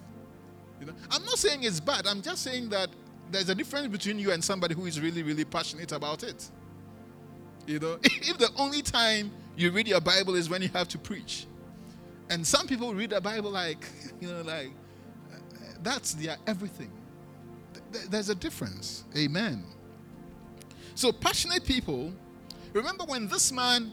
you 0.81 0.87
know, 0.87 0.95
I'm 1.11 1.25
not 1.25 1.39
saying 1.39 1.63
it's 1.63 1.79
bad. 1.79 2.07
I'm 2.07 2.23
just 2.23 2.43
saying 2.43 2.71
that 2.71 2.89
there's 3.31 3.51
a 3.51 3.55
difference 3.55 3.89
between 3.89 4.19
you 4.19 4.33
and 4.33 4.43
somebody 4.43 4.75
who 4.75 4.87
is 4.87 4.99
really, 4.99 5.23
really 5.23 5.45
passionate 5.45 5.93
about 5.93 6.23
it. 6.23 6.51
You 7.67 7.79
know, 7.79 7.99
if 8.03 8.39
the 8.39 8.51
only 8.57 8.81
time 8.81 9.31
you 9.57 9.71
read 9.71 9.87
your 9.87 10.01
Bible 10.01 10.35
is 10.35 10.49
when 10.49 10.63
you 10.63 10.69
have 10.69 10.89
to 10.89 10.99
preach, 10.99 11.47
and 12.31 12.47
some 12.47 12.67
people 12.67 12.95
read 12.95 13.11
the 13.11 13.21
Bible 13.21 13.51
like, 13.51 13.87
you 14.21 14.29
know, 14.29 14.41
like 14.41 14.71
that's 15.83 16.15
their 16.15 16.37
everything. 16.47 16.91
There's 18.09 18.29
a 18.29 18.35
difference. 18.35 19.05
Amen. 19.17 19.65
So, 20.95 21.13
passionate 21.13 21.65
people, 21.65 22.13
remember 22.73 23.05
when 23.05 23.29
this 23.29 23.53
man 23.53 23.93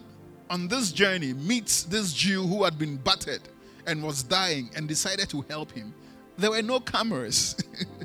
on 0.49 0.67
this 0.67 0.91
journey 0.91 1.33
meets 1.33 1.83
this 1.83 2.13
Jew 2.13 2.45
who 2.45 2.63
had 2.63 2.77
been 2.77 2.97
battered 2.97 3.41
and 3.85 4.03
was 4.03 4.23
dying 4.23 4.69
and 4.75 4.87
decided 4.87 5.29
to 5.29 5.41
help 5.49 5.71
him, 5.71 5.93
there 6.37 6.51
were 6.51 6.61
no 6.61 6.79
cameras. 6.79 7.55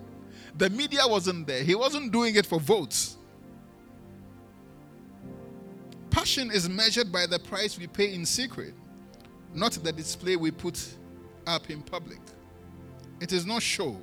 the 0.57 0.71
media 0.71 1.03
wasn't 1.07 1.47
there. 1.47 1.63
He 1.63 1.75
wasn't 1.75 2.13
doing 2.13 2.37
it 2.37 2.47
for 2.47 2.61
votes. 2.61 3.17
Passion 6.11 6.51
is 6.51 6.69
measured 6.69 7.11
by 7.11 7.27
the 7.27 7.39
price 7.39 7.79
we 7.79 7.87
pay 7.87 8.15
in 8.15 8.25
secret, 8.25 8.75
not 9.55 9.73
the 9.73 9.93
display 9.93 10.37
we 10.37 10.51
put 10.51 10.95
up 11.47 11.71
in 11.71 11.83
public. 11.83 12.21
It 13.21 13.33
is 13.33 13.47
not 13.47 13.63
show. 13.63 13.97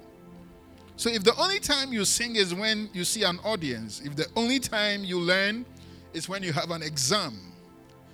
So 0.99 1.09
if 1.09 1.23
the 1.23 1.33
only 1.37 1.59
time 1.59 1.93
you 1.93 2.03
sing 2.03 2.35
is 2.35 2.53
when 2.53 2.89
you 2.91 3.05
see 3.05 3.23
an 3.23 3.39
audience, 3.45 4.01
if 4.03 4.17
the 4.17 4.27
only 4.35 4.59
time 4.59 5.05
you 5.05 5.17
learn 5.17 5.65
is 6.13 6.27
when 6.27 6.43
you 6.43 6.51
have 6.51 6.71
an 6.71 6.83
exam, 6.83 7.39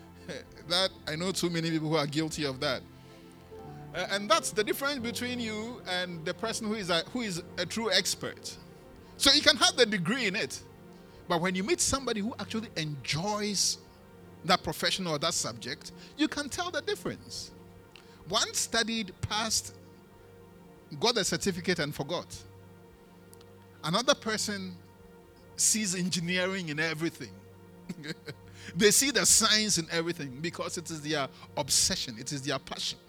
that 0.69 0.91
I 1.07 1.15
know 1.15 1.31
too 1.31 1.49
many 1.49 1.71
people 1.71 1.89
who 1.89 1.95
are 1.95 2.05
guilty 2.05 2.45
of 2.45 2.59
that. 2.59 2.83
Uh, 3.95 4.05
and 4.11 4.29
that's 4.29 4.51
the 4.51 4.63
difference 4.63 4.99
between 4.99 5.39
you 5.39 5.81
and 5.87 6.23
the 6.25 6.33
person 6.35 6.67
who 6.67 6.75
is 6.75 6.91
a, 6.91 6.99
who 7.11 7.21
is 7.21 7.41
a 7.57 7.65
true 7.65 7.91
expert. 7.91 8.55
So 9.17 9.31
you 9.31 9.41
can 9.41 9.57
have 9.57 9.75
the 9.77 9.87
degree 9.87 10.27
in 10.27 10.35
it, 10.35 10.61
but 11.27 11.41
when 11.41 11.55
you 11.55 11.63
meet 11.63 11.81
somebody 11.81 12.19
who 12.19 12.35
actually 12.39 12.69
enjoys 12.75 13.79
that 14.43 14.61
profession 14.61 15.07
or 15.07 15.17
that 15.17 15.33
subject, 15.33 15.91
you 16.17 16.27
can 16.27 16.49
tell 16.49 16.69
the 16.69 16.83
difference. 16.83 17.49
One 18.29 18.53
studied, 18.53 19.11
passed, 19.21 19.73
got 20.99 21.17
a 21.17 21.23
certificate, 21.23 21.79
and 21.79 21.95
forgot. 21.95 22.27
Another 23.85 24.15
person 24.15 24.75
sees 25.55 25.95
engineering 25.95 26.69
in 26.69 26.79
everything. 26.79 27.31
they 28.75 28.91
see 28.91 29.11
the 29.11 29.25
science 29.25 29.77
in 29.77 29.87
everything 29.91 30.39
because 30.41 30.77
it 30.77 30.89
is 30.91 31.01
their 31.01 31.29
obsession, 31.55 32.15
it 32.19 32.33
is 32.33 32.41
their 32.41 32.59
passion 32.59 32.99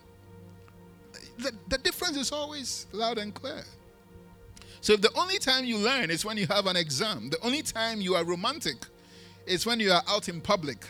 the, 1.38 1.52
the 1.68 1.78
difference 1.78 2.16
is 2.16 2.32
always 2.32 2.86
loud 2.92 3.18
and 3.18 3.32
clear. 3.34 3.62
So 4.80 4.92
if 4.92 5.00
the 5.00 5.12
only 5.16 5.38
time 5.38 5.64
you 5.64 5.78
learn 5.78 6.10
is 6.10 6.24
when 6.24 6.36
you 6.36 6.46
have 6.46 6.66
an 6.66 6.76
exam, 6.76 7.30
the 7.30 7.40
only 7.42 7.62
time 7.62 8.00
you 8.00 8.14
are 8.14 8.24
romantic 8.24 8.76
is 9.46 9.66
when 9.66 9.80
you 9.80 9.92
are 9.92 10.02
out 10.08 10.28
in 10.28 10.40
public. 10.40 10.86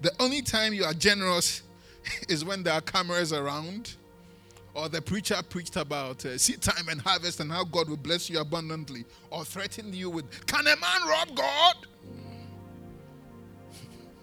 The 0.00 0.12
only 0.20 0.42
time 0.42 0.72
you 0.72 0.84
are 0.84 0.94
generous 0.94 1.62
is 2.28 2.44
when 2.44 2.62
there 2.62 2.74
are 2.74 2.80
cameras 2.80 3.32
around, 3.32 3.96
or 4.74 4.88
the 4.88 5.02
preacher 5.02 5.36
preached 5.48 5.76
about 5.76 6.24
uh, 6.24 6.38
seed 6.38 6.62
time 6.62 6.88
and 6.88 7.00
harvest 7.00 7.40
and 7.40 7.50
how 7.50 7.64
God 7.64 7.88
will 7.88 7.96
bless 7.96 8.30
you 8.30 8.40
abundantly, 8.40 9.04
or 9.30 9.44
threatened 9.44 9.94
you 9.94 10.10
with, 10.10 10.46
Can 10.46 10.66
a 10.66 10.76
man 10.76 11.08
rob 11.08 11.36
God? 11.36 11.76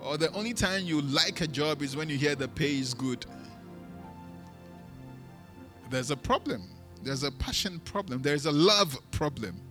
Or 0.01 0.17
the 0.17 0.31
only 0.31 0.53
time 0.53 0.85
you 0.85 1.01
like 1.01 1.41
a 1.41 1.47
job 1.47 1.81
is 1.81 1.95
when 1.95 2.09
you 2.09 2.17
hear 2.17 2.33
the 2.33 2.47
pay 2.47 2.79
is 2.79 2.93
good. 2.93 3.25
There's 5.89 6.11
a 6.11 6.17
problem. 6.17 6.69
There's 7.03 7.23
a 7.23 7.31
passion 7.31 7.79
problem. 7.79 8.21
There's 8.21 8.45
a 8.45 8.51
love 8.51 8.97
problem. 9.11 9.61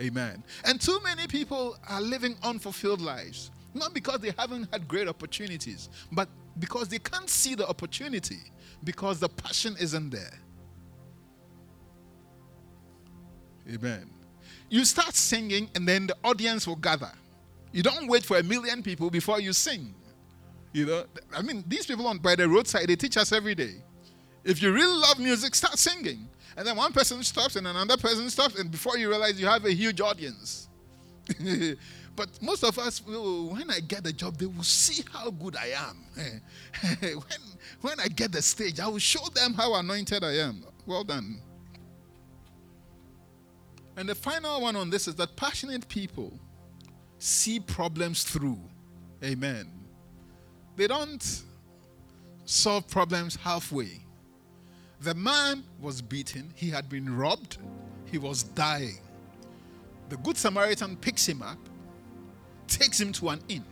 Amen. 0.00 0.44
And 0.64 0.80
too 0.80 1.00
many 1.02 1.26
people 1.26 1.76
are 1.88 2.00
living 2.00 2.36
unfulfilled 2.42 3.00
lives. 3.00 3.50
Not 3.78 3.94
because 3.94 4.20
they 4.20 4.32
haven't 4.36 4.68
had 4.72 4.88
great 4.88 5.08
opportunities, 5.08 5.88
but 6.12 6.28
because 6.58 6.88
they 6.88 6.98
can't 6.98 7.30
see 7.30 7.54
the 7.54 7.68
opportunity 7.68 8.38
because 8.84 9.20
the 9.20 9.28
passion 9.28 9.76
isn't 9.78 10.10
there. 10.10 10.38
Amen. 13.72 14.10
You 14.70 14.84
start 14.84 15.14
singing, 15.14 15.70
and 15.74 15.86
then 15.86 16.06
the 16.06 16.16
audience 16.24 16.66
will 16.66 16.76
gather. 16.76 17.12
You 17.72 17.82
don't 17.82 18.08
wait 18.08 18.24
for 18.24 18.38
a 18.38 18.42
million 18.42 18.82
people 18.82 19.10
before 19.10 19.40
you 19.40 19.52
sing. 19.52 19.94
You 20.72 20.86
know, 20.86 21.04
I 21.34 21.42
mean, 21.42 21.64
these 21.66 21.86
people 21.86 22.06
on 22.06 22.18
by 22.18 22.34
the 22.34 22.48
roadside, 22.48 22.88
they 22.88 22.96
teach 22.96 23.16
us 23.16 23.32
every 23.32 23.54
day. 23.54 23.76
If 24.44 24.62
you 24.62 24.72
really 24.72 24.98
love 24.98 25.18
music, 25.18 25.54
start 25.54 25.78
singing. 25.78 26.28
And 26.56 26.66
then 26.66 26.76
one 26.76 26.92
person 26.92 27.22
stops 27.22 27.56
and 27.56 27.66
another 27.66 27.96
person 27.96 28.28
stops, 28.30 28.58
and 28.58 28.70
before 28.70 28.98
you 28.98 29.08
realize 29.08 29.40
you 29.40 29.46
have 29.46 29.64
a 29.64 29.72
huge 29.72 30.00
audience. 30.00 30.68
but 32.18 32.42
most 32.42 32.64
of 32.64 32.76
us, 32.80 33.00
when 33.06 33.70
I 33.70 33.78
get 33.78 34.02
the 34.02 34.12
job, 34.12 34.36
they 34.36 34.46
will 34.46 34.64
see 34.64 35.04
how 35.12 35.30
good 35.30 35.54
I 35.54 35.68
am. 35.88 35.96
when, 37.00 37.40
when 37.80 38.00
I 38.00 38.08
get 38.08 38.32
the 38.32 38.42
stage, 38.42 38.80
I 38.80 38.88
will 38.88 38.98
show 38.98 39.24
them 39.32 39.54
how 39.54 39.76
anointed 39.76 40.24
I 40.24 40.32
am. 40.38 40.64
Well 40.84 41.04
done. 41.04 41.40
And 43.96 44.08
the 44.08 44.16
final 44.16 44.62
one 44.62 44.74
on 44.74 44.90
this 44.90 45.06
is 45.06 45.14
that 45.14 45.36
passionate 45.36 45.88
people 45.88 46.32
see 47.20 47.60
problems 47.60 48.24
through. 48.24 48.58
Amen. 49.22 49.70
They 50.74 50.88
don't 50.88 51.42
solve 52.46 52.88
problems 52.88 53.36
halfway. 53.36 54.00
The 55.02 55.14
man 55.14 55.62
was 55.80 56.02
beaten, 56.02 56.52
he 56.56 56.68
had 56.68 56.88
been 56.88 57.16
robbed, 57.16 57.58
he 58.06 58.18
was 58.18 58.42
dying. 58.42 58.98
The 60.08 60.16
Good 60.16 60.36
Samaritan 60.36 60.96
picks 60.96 61.24
him 61.24 61.42
up, 61.42 61.58
takes 62.68 63.00
him 63.00 63.12
to 63.14 63.30
an 63.30 63.40
inn, 63.48 63.64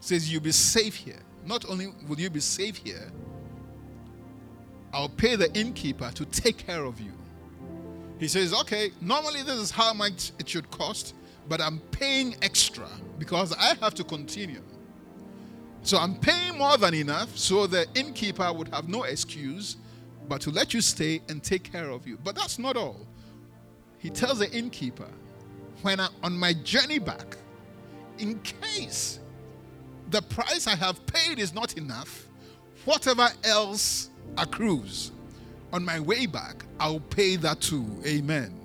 says, 0.00 0.30
You'll 0.30 0.42
be 0.42 0.52
safe 0.52 0.94
here. 0.94 1.20
Not 1.46 1.68
only 1.68 1.88
will 2.08 2.18
you 2.18 2.30
be 2.30 2.40
safe 2.40 2.76
here, 2.76 3.10
I'll 4.92 5.08
pay 5.08 5.36
the 5.36 5.52
innkeeper 5.58 6.10
to 6.14 6.24
take 6.26 6.58
care 6.58 6.84
of 6.84 7.00
you. 7.00 7.12
He 8.18 8.28
says, 8.28 8.54
Okay, 8.54 8.92
normally 9.00 9.42
this 9.42 9.56
is 9.56 9.70
how 9.70 9.92
much 9.92 10.32
it 10.38 10.48
should 10.48 10.70
cost, 10.70 11.14
but 11.48 11.60
I'm 11.60 11.78
paying 11.90 12.36
extra 12.42 12.88
because 13.18 13.52
I 13.52 13.74
have 13.80 13.94
to 13.94 14.04
continue. 14.04 14.62
So 15.82 15.98
I'm 15.98 16.14
paying 16.14 16.56
more 16.56 16.78
than 16.78 16.94
enough 16.94 17.36
so 17.36 17.66
the 17.66 17.86
innkeeper 17.94 18.50
would 18.52 18.68
have 18.68 18.88
no 18.88 19.02
excuse 19.02 19.76
but 20.28 20.40
to 20.40 20.50
let 20.50 20.72
you 20.72 20.80
stay 20.80 21.20
and 21.28 21.42
take 21.42 21.70
care 21.70 21.90
of 21.90 22.06
you. 22.06 22.18
But 22.24 22.34
that's 22.34 22.58
not 22.58 22.76
all. 22.76 23.06
He 23.98 24.08
tells 24.10 24.38
the 24.38 24.50
innkeeper, 24.50 25.08
when 25.82 26.00
I, 26.00 26.08
on 26.22 26.36
my 26.38 26.54
journey 26.54 26.98
back, 26.98 27.36
in 28.18 28.40
case 28.40 29.20
the 30.10 30.22
price 30.22 30.66
I 30.66 30.76
have 30.76 31.04
paid 31.06 31.38
is 31.38 31.54
not 31.54 31.76
enough, 31.76 32.26
whatever 32.84 33.28
else 33.44 34.10
accrues 34.36 35.12
on 35.72 35.84
my 35.84 35.98
way 35.98 36.26
back, 36.26 36.64
I'll 36.78 37.00
pay 37.00 37.36
that 37.36 37.60
too. 37.60 37.86
Amen. 38.06 38.60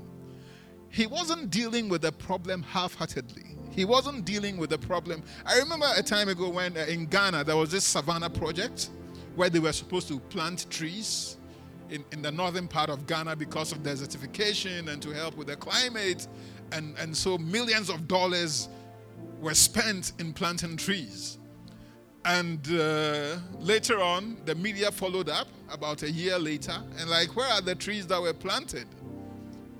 He 0.89 1.07
wasn't 1.07 1.49
dealing 1.49 1.89
with 1.89 2.01
the 2.01 2.11
problem 2.11 2.63
half 2.63 2.95
heartedly. 2.95 3.55
He 3.71 3.85
wasn't 3.85 4.25
dealing 4.25 4.57
with 4.57 4.71
the 4.71 4.77
problem. 4.77 5.23
I 5.45 5.57
remember 5.59 5.87
a 5.95 6.03
time 6.03 6.27
ago 6.27 6.49
when 6.49 6.75
uh, 6.75 6.81
in 6.81 7.05
Ghana 7.05 7.43
there 7.43 7.55
was 7.55 7.71
this 7.71 7.85
savannah 7.85 8.29
project 8.29 8.89
where 9.35 9.49
they 9.49 9.59
were 9.59 9.71
supposed 9.71 10.07
to 10.09 10.19
plant 10.19 10.69
trees 10.69 11.37
in, 11.89 12.03
in 12.11 12.21
the 12.21 12.31
northern 12.31 12.67
part 12.67 12.89
of 12.89 13.07
Ghana 13.07 13.35
because 13.35 13.71
of 13.71 13.79
desertification 13.79 14.89
and 14.89 15.01
to 15.01 15.11
help 15.11 15.37
with 15.37 15.47
the 15.47 15.55
climate. 15.55 16.27
And, 16.71 16.97
and 16.97 17.15
so 17.15 17.37
millions 17.37 17.89
of 17.89 18.07
dollars 18.07 18.69
were 19.39 19.53
spent 19.53 20.13
in 20.19 20.33
planting 20.33 20.77
trees. 20.77 21.37
And 22.25 22.59
uh, 22.69 23.37
later 23.59 23.99
on, 23.99 24.37
the 24.45 24.53
media 24.55 24.91
followed 24.91 25.29
up 25.29 25.47
about 25.71 26.03
a 26.03 26.11
year 26.11 26.37
later 26.37 26.75
and, 26.97 27.09
like, 27.09 27.35
where 27.35 27.47
are 27.47 27.61
the 27.61 27.75
trees 27.75 28.05
that 28.07 28.21
were 28.21 28.33
planted? 28.33 28.87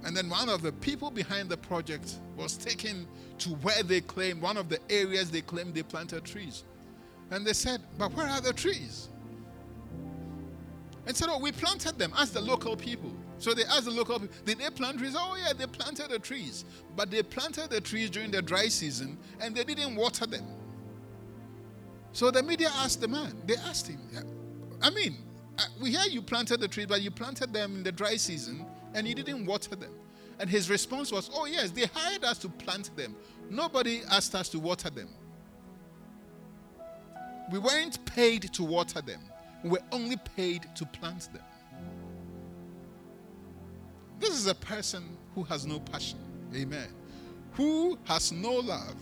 And 0.06 0.15
then 0.15 0.30
one 0.30 0.48
of 0.48 0.62
the 0.62 0.72
people 0.72 1.12
behind 1.12 1.50
the 1.50 1.58
project 1.58 2.15
was 2.38 2.56
taken 2.56 3.06
to 3.39 3.50
where 3.50 3.84
they 3.84 4.00
claimed, 4.02 4.41
one 4.41 4.56
of 4.56 4.69
the 4.69 4.80
areas 4.89 5.30
they 5.30 5.41
claimed 5.41 5.76
they 5.76 5.84
planted 5.84 6.24
trees. 6.24 6.63
And 7.32 7.45
they 7.45 7.54
said, 7.54 7.82
But 7.98 8.13
where 8.13 8.28
are 8.28 8.41
the 8.41 8.54
trees? 8.54 9.10
And 11.06 11.15
said, 11.15 11.28
Oh, 11.30 11.39
we 11.39 11.52
planted 11.52 11.98
them. 12.00 12.13
as 12.17 12.32
the 12.32 12.41
local 12.41 12.78
people. 12.78 13.12
So 13.39 13.54
they 13.54 13.63
asked 13.63 13.86
the 13.86 13.91
local 13.91 14.19
people, 14.19 14.36
Did 14.45 14.60
they 14.60 14.69
plant 14.69 14.99
trees? 14.99 15.15
Oh, 15.17 15.36
yeah, 15.41 15.54
they 15.54 15.65
planted 15.65 16.10
the 16.10 16.19
trees. 16.19 16.65
But 16.95 17.10
they 17.10 17.23
planted 17.23 17.69
the 17.69 17.82
trees 17.82 18.10
during 18.10 18.32
the 18.32 18.41
dry 18.41 18.67
season 18.67 19.17
and 19.39 19.56
they 19.56 19.63
didn't 19.63 19.95
water 19.95 20.25
them. 20.25 20.45
So 22.12 22.32
the 22.32 22.43
media 22.43 22.69
asked 22.78 23.02
the 23.02 23.08
man, 23.08 23.36
they 23.45 23.56
asked 23.56 23.88
him, 23.88 23.99
I 24.82 24.89
mean, 24.89 25.17
uh, 25.58 25.63
we 25.82 25.91
hear 25.91 26.06
you 26.10 26.21
planted 26.21 26.60
the 26.60 26.67
trees, 26.67 26.88
but 26.88 27.02
you 27.02 27.12
planted 27.12 27.54
them 27.54 27.75
in 27.75 27.84
the 27.84 27.91
dry 27.91 28.15
season 28.15 28.65
and 28.93 29.08
you 29.08 29.15
didn't 29.15 29.45
water 29.45 29.75
them. 29.75 29.91
And 30.39 30.49
his 30.49 30.69
response 30.69 31.12
was, 31.12 31.30
Oh, 31.34 31.45
yes, 31.45 31.71
they 31.71 31.86
hired 31.86 32.23
us 32.23 32.38
to 32.39 32.49
plant 32.49 32.95
them. 32.95 33.15
Nobody 33.49 34.02
asked 34.10 34.36
us 34.36 34.49
to 34.49 34.60
water 34.60 34.89
them. 34.89 35.10
We 37.52 37.60
weren't 37.60 38.04
paid 38.06 38.54
to 38.54 38.63
water 38.63 39.02
them 39.02 39.21
we 39.63 39.69
were 39.71 39.82
only 39.91 40.17
paid 40.36 40.67
to 40.75 40.86
plant 40.86 41.32
them. 41.34 41.43
This 44.19 44.32
is 44.32 44.47
a 44.47 44.55
person 44.55 45.03
who 45.34 45.43
has 45.43 45.65
no 45.65 45.79
passion. 45.79 46.19
Amen. 46.53 46.89
Who 47.53 47.97
has 48.05 48.32
no 48.32 48.53
love. 48.53 48.95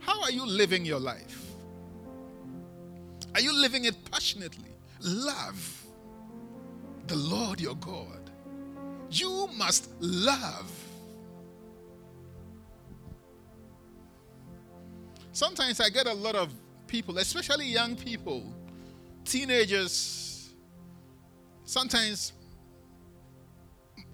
How 0.00 0.22
are 0.22 0.30
you 0.30 0.46
living 0.46 0.84
your 0.84 1.00
life? 1.00 1.52
Are 3.34 3.40
you 3.40 3.52
living 3.52 3.84
it 3.84 3.96
passionately? 4.10 4.70
Love 5.00 5.84
the 7.06 7.16
Lord 7.16 7.60
your 7.60 7.74
God. 7.76 8.30
You 9.10 9.48
must 9.56 9.90
love 10.00 10.72
Sometimes 15.36 15.80
I 15.80 15.90
get 15.90 16.06
a 16.06 16.14
lot 16.14 16.34
of 16.34 16.50
people, 16.86 17.18
especially 17.18 17.66
young 17.66 17.94
people, 17.94 18.54
teenagers, 19.26 20.54
sometimes 21.64 22.32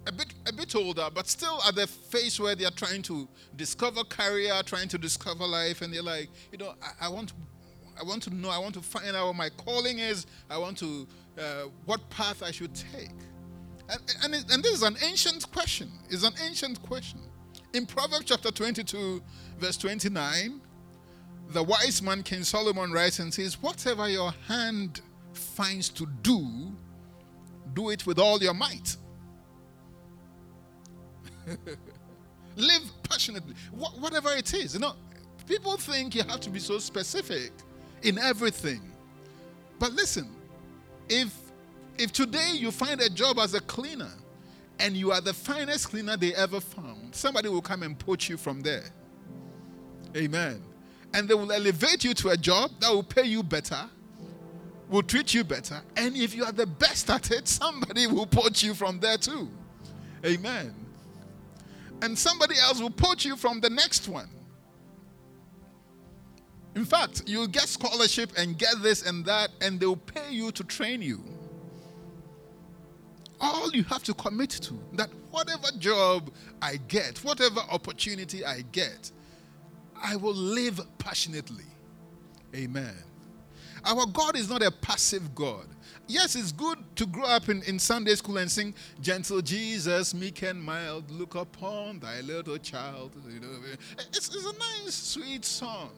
a 0.07 0.12
bit 0.12 0.35
a 0.46 0.53
bit 0.53 0.75
older, 0.75 1.09
but 1.14 1.29
still 1.29 1.61
at 1.66 1.75
the 1.75 1.87
phase 1.87 2.40
where 2.40 2.55
they 2.55 2.64
are 2.64 2.72
trying 2.72 3.03
to 3.03 3.29
discover 3.57 4.03
career, 4.05 4.61
trying 4.64 4.88
to 4.88 4.98
discover 4.98 5.46
life, 5.46 5.83
and 5.83 5.92
they're 5.94 6.03
like, 6.03 6.29
you 6.51 6.59
know, 6.59 6.75
I, 6.83 7.07
I 7.07 7.09
want 7.09 7.33
I 8.01 8.05
want 8.05 8.22
to 8.25 8.35
know, 8.35 8.51
I 8.51 8.59
want 8.59 8.75
to 8.75 8.81
find 8.81 9.14
out 9.14 9.27
what 9.29 9.37
my 9.37 9.51
calling 9.51 9.98
is, 9.98 10.27
I 10.51 10.59
want 10.59 10.79
to 10.79 11.07
uh, 11.38 11.62
what 11.85 12.09
path 12.11 12.42
I 12.42 12.51
should 12.51 12.75
take. 12.75 13.11
And, 13.88 14.01
and, 14.25 14.35
it, 14.35 14.44
and 14.51 14.62
this 14.62 14.72
is 14.72 14.83
an 14.83 14.96
ancient 15.05 15.51
question. 15.53 15.90
It's 16.09 16.25
an 16.25 16.33
ancient 16.44 16.83
question. 16.83 17.20
In 17.75 17.87
Proverbs 17.87 18.25
chapter 18.27 18.51
22, 18.51 19.22
verse 19.59 19.77
29, 19.77 20.61
the 21.53 21.62
wise 21.62 22.03
man 22.03 22.23
King 22.23 22.45
Solomon 22.45 22.93
writes 22.93 23.19
and 23.19 23.33
says, 23.33 23.61
Whatever 23.62 24.09
your 24.09 24.33
hand 24.49 25.01
finds 25.33 25.88
to 25.91 26.07
do, 26.23 26.73
do 27.75 27.91
it 27.91 28.07
with 28.07 28.19
all 28.19 28.43
your 28.43 28.55
might. 28.55 28.97
Live 32.57 32.83
passionately, 33.03 33.55
Wh- 33.71 34.01
whatever 34.01 34.31
it 34.33 34.53
is. 34.55 34.75
You 34.75 34.81
know, 34.81 34.95
people 35.47 35.77
think 35.77 36.15
you 36.15 36.23
have 36.25 36.41
to 36.41 36.51
be 36.51 36.59
so 36.59 36.79
specific 36.79 37.53
in 38.03 38.19
everything. 38.19 38.81
But 39.79 39.93
listen, 39.93 40.31
if 41.09 41.35
if 41.99 42.12
today 42.12 42.53
you 42.55 42.71
find 42.71 43.01
a 43.01 43.11
job 43.11 43.38
as 43.38 43.55
a 43.55 43.61
cleaner 43.61 44.11
and 44.79 44.97
you 44.97 45.12
are 45.12 45.21
the 45.21 45.35
finest 45.35 45.91
cleaner 45.91 46.17
they 46.17 46.35
ever 46.35 46.61
found, 46.61 47.15
somebody 47.15 47.49
will 47.49 47.62
come 47.62 47.83
and 47.83 47.99
poach 47.99 48.29
you 48.29 48.37
from 48.37 48.61
there. 48.62 48.85
Amen 50.17 50.62
and 51.14 51.29
they 51.29 51.35
will 51.35 51.53
elevate 51.53 52.05
you 52.05 52.14
to 52.14 52.31
a 52.31 52.37
job 52.37 52.70
that 52.81 52.90
will 52.90 53.03
pay 53.03 53.25
you 53.25 53.42
better, 53.42 53.88
will 54.88 55.03
treat 55.03 55.35
you 55.35 55.44
better. 55.44 55.81
And 55.96 56.16
if 56.16 56.35
you 56.35 56.44
are 56.44 56.53
the 56.53 56.66
best 56.66 57.11
at 57.11 57.31
it, 57.31 57.48
somebody 57.48 58.07
will 58.07 58.27
poach 58.27 58.62
you 58.62 58.75
from 58.75 59.01
there 59.01 59.18
too. 59.18 59.51
Amen. 60.25 60.75
And 62.03 62.18
somebody 62.18 62.57
else 62.59 62.81
will 62.81 62.90
poach 62.90 63.25
you 63.25 63.37
from 63.37 63.61
the 63.61 63.70
next 63.70 64.09
one. 64.09 64.29
In 66.75 66.85
fact, 66.85 67.22
you'll 67.27 67.46
get 67.48 67.68
scholarship 67.68 68.33
and 68.37 68.59
get 68.59 68.75
this 68.83 69.07
and 69.07 69.25
that, 69.27 69.51
and 69.61 69.79
they'll 69.79 69.96
pay 69.96 70.33
you 70.33 70.51
to 70.53 70.64
train 70.64 71.03
you. 71.03 71.22
All 73.40 73.70
you 73.72 73.83
have 73.85 74.03
to 74.05 74.14
commit 74.14 74.51
to 74.51 74.79
that 74.94 75.11
whatever 75.31 75.68
job 75.79 76.33
I 76.62 76.77
get, 76.88 77.18
whatever 77.25 77.61
opportunity 77.70 78.44
I 78.44 78.62
get, 78.72 79.11
I 80.03 80.17
will 80.17 80.35
live 80.35 80.81
passionately. 80.99 81.65
Amen. 82.55 82.95
Our 83.85 84.07
God 84.07 84.37
is 84.37 84.51
not 84.51 84.62
a 84.62 84.71
passive 84.71 85.35
God. 85.35 85.67
Yes, 86.09 86.35
it's 86.37 86.53
good 86.53 86.79
to 86.97 87.07
grow 87.07 87.25
up 87.25 87.49
in, 87.49 87.62
in 87.62 87.79
Sunday 87.79 88.15
school 88.17 88.37
and 88.38 88.51
sing, 88.51 88.75
Gentle 89.01 89.41
Jesus, 89.41 90.12
meek 90.12 90.43
and 90.43 90.62
mild, 90.62 91.11
look 91.11 91.37
upon 91.37 92.01
thy 92.01 92.21
little 92.21 92.59
child. 92.59 93.12
You 93.33 93.41
know, 93.41 93.49
it's, 94.11 94.29
it's 94.35 94.45
a 94.45 94.83
nice, 94.83 94.95
sweet 94.95 95.45
song. 95.45 95.91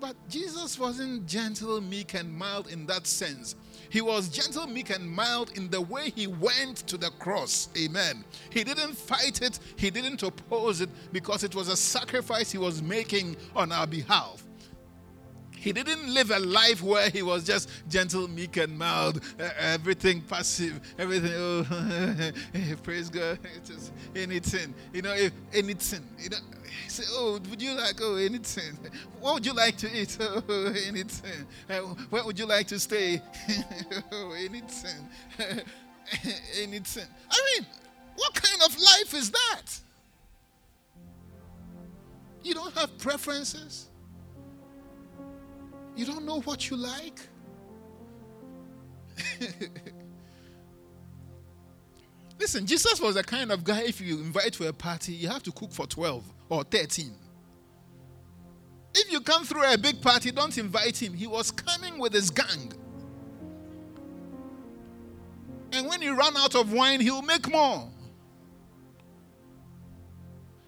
But 0.00 0.16
Jesus 0.28 0.78
wasn't 0.78 1.26
gentle, 1.26 1.80
meek, 1.80 2.14
and 2.14 2.32
mild 2.32 2.70
in 2.70 2.86
that 2.86 3.06
sense. 3.06 3.54
He 3.92 4.00
was 4.00 4.30
gentle, 4.30 4.66
meek, 4.66 4.88
and 4.88 5.06
mild 5.06 5.50
in 5.54 5.68
the 5.68 5.82
way 5.82 6.08
he 6.08 6.26
went 6.26 6.78
to 6.86 6.96
the 6.96 7.10
cross. 7.18 7.68
Amen. 7.76 8.24
He 8.48 8.64
didn't 8.64 8.94
fight 8.94 9.42
it, 9.42 9.58
he 9.76 9.90
didn't 9.90 10.22
oppose 10.22 10.80
it 10.80 10.88
because 11.12 11.44
it 11.44 11.54
was 11.54 11.68
a 11.68 11.76
sacrifice 11.76 12.50
he 12.50 12.56
was 12.56 12.80
making 12.80 13.36
on 13.54 13.70
our 13.70 13.86
behalf. 13.86 14.42
He 15.62 15.72
didn't 15.72 16.12
live 16.12 16.32
a 16.32 16.40
life 16.40 16.82
where 16.82 17.08
he 17.08 17.22
was 17.22 17.44
just 17.44 17.70
gentle, 17.88 18.26
meek, 18.26 18.56
and 18.56 18.76
mild, 18.76 19.20
everything 19.60 20.20
passive, 20.22 20.80
everything. 20.98 21.30
Oh, 21.36 22.76
praise 22.82 23.08
God. 23.08 23.38
Just 23.64 23.92
anything, 24.16 24.74
you 24.92 25.02
know, 25.02 25.12
if 25.12 25.30
anything, 25.54 26.04
you 26.18 26.30
know. 26.30 26.38
Say, 26.88 27.04
oh, 27.10 27.38
would 27.48 27.62
you 27.62 27.74
like, 27.74 27.94
oh, 28.02 28.16
anything? 28.16 28.76
What 29.20 29.34
would 29.34 29.46
you 29.46 29.52
like 29.52 29.76
to 29.78 30.00
eat? 30.00 30.18
Oh, 30.20 30.74
anything. 30.84 31.46
Uh, 31.70 31.94
where 32.10 32.24
would 32.24 32.38
you 32.40 32.46
like 32.46 32.66
to 32.66 32.80
stay? 32.80 33.22
oh, 34.10 34.32
anything. 34.32 35.08
anything. 36.60 37.06
I 37.30 37.38
mean, 37.52 37.66
what 38.16 38.34
kind 38.34 38.62
of 38.62 38.76
life 38.80 39.14
is 39.14 39.30
that? 39.30 39.62
You 42.42 42.54
don't 42.54 42.74
have 42.74 42.98
preferences? 42.98 43.90
You 45.94 46.06
don't 46.06 46.24
know 46.24 46.40
what 46.40 46.70
you 46.70 46.76
like? 46.76 47.20
Listen, 52.38 52.66
Jesus 52.66 53.00
was 53.00 53.14
the 53.14 53.22
kind 53.22 53.52
of 53.52 53.62
guy, 53.62 53.82
if 53.82 54.00
you 54.00 54.18
invite 54.18 54.54
to 54.54 54.68
a 54.68 54.72
party, 54.72 55.12
you 55.12 55.28
have 55.28 55.42
to 55.44 55.52
cook 55.52 55.70
for 55.72 55.86
12 55.86 56.24
or 56.48 56.64
13. 56.64 57.12
If 58.94 59.12
you 59.12 59.20
come 59.20 59.44
through 59.44 59.72
a 59.72 59.78
big 59.78 60.00
party, 60.00 60.30
don't 60.30 60.56
invite 60.58 61.00
him. 61.00 61.14
He 61.14 61.26
was 61.26 61.50
coming 61.50 61.98
with 61.98 62.12
his 62.12 62.30
gang. 62.30 62.72
And 65.72 65.88
when 65.88 66.02
you 66.02 66.14
run 66.14 66.36
out 66.36 66.54
of 66.54 66.72
wine, 66.72 67.00
he'll 67.00 67.22
make 67.22 67.50
more. 67.50 67.88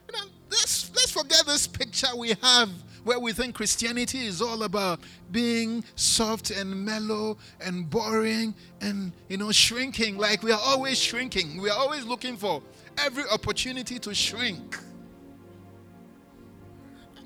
You 0.08 0.12
know, 0.18 0.24
let's, 0.50 0.90
let's 0.94 1.10
forget 1.10 1.44
this 1.46 1.66
picture 1.66 2.08
we 2.16 2.34
have 2.40 2.70
where 3.04 3.20
we 3.20 3.32
think 3.32 3.54
Christianity 3.54 4.26
is 4.26 4.42
all 4.42 4.62
about 4.64 5.00
being 5.30 5.84
soft 5.94 6.50
and 6.50 6.84
mellow 6.84 7.36
and 7.60 7.88
boring 7.88 8.54
and, 8.80 9.12
you 9.28 9.36
know, 9.36 9.52
shrinking. 9.52 10.18
Like 10.18 10.42
we 10.42 10.50
are 10.52 10.60
always 10.64 10.98
shrinking. 10.98 11.60
We 11.60 11.70
are 11.70 11.78
always 11.78 12.04
looking 12.04 12.36
for 12.36 12.62
every 12.98 13.24
opportunity 13.30 13.98
to 14.00 14.14
shrink. 14.14 14.78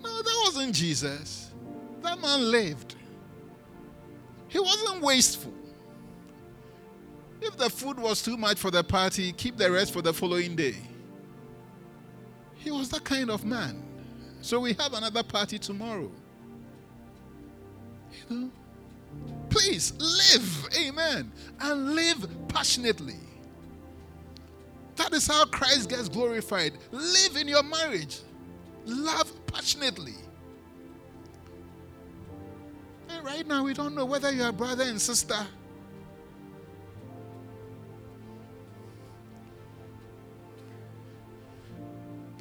No, 0.03 0.23
that 0.23 0.43
wasn't 0.45 0.75
Jesus. 0.75 1.51
That 2.03 2.21
man 2.21 2.51
lived. 2.51 2.97
He 4.49 4.59
wasn't 4.59 5.03
wasteful. 5.03 5.53
If 7.41 7.57
the 7.57 7.71
food 7.71 7.99
was 7.99 8.23
too 8.23 8.37
much 8.37 8.59
for 8.59 8.71
the 8.71 8.83
party, 8.83 9.33
keep 9.33 9.57
the 9.57 9.71
rest 9.71 9.93
for 9.93 10.03
the 10.03 10.13
following 10.13 10.57
day. 10.57 10.77
He 12.57 12.71
was 12.71 12.89
that 12.89 13.05
kind 13.05 13.31
of 13.31 13.45
man. 13.45 13.88
So 14.41 14.61
we 14.61 14.73
have 14.75 14.93
another 14.95 15.23
party 15.23 15.59
tomorrow. 15.59 16.11
You 18.31 18.37
know? 18.37 18.51
Please 19.51 19.93
live, 19.99 20.69
amen, 20.79 21.33
and 21.61 21.95
live 21.95 22.27
passionately. 22.49 23.17
That 24.97 25.13
is 25.13 25.27
how 25.27 25.47
Christ 25.47 25.89
gets 25.89 26.09
glorified. 26.09 26.75
Live 26.93 27.37
in 27.37 27.49
your 27.49 27.63
marriage, 27.63 28.19
love 28.85 29.33
passionately. 29.47 30.15
And 33.09 33.25
right 33.25 33.47
now, 33.47 33.65
we 33.65 33.73
don't 33.73 33.95
know 33.95 34.05
whether 34.05 34.31
you're 34.31 34.53
brother 34.53 34.85
and 34.85 35.01
sister 35.01 35.47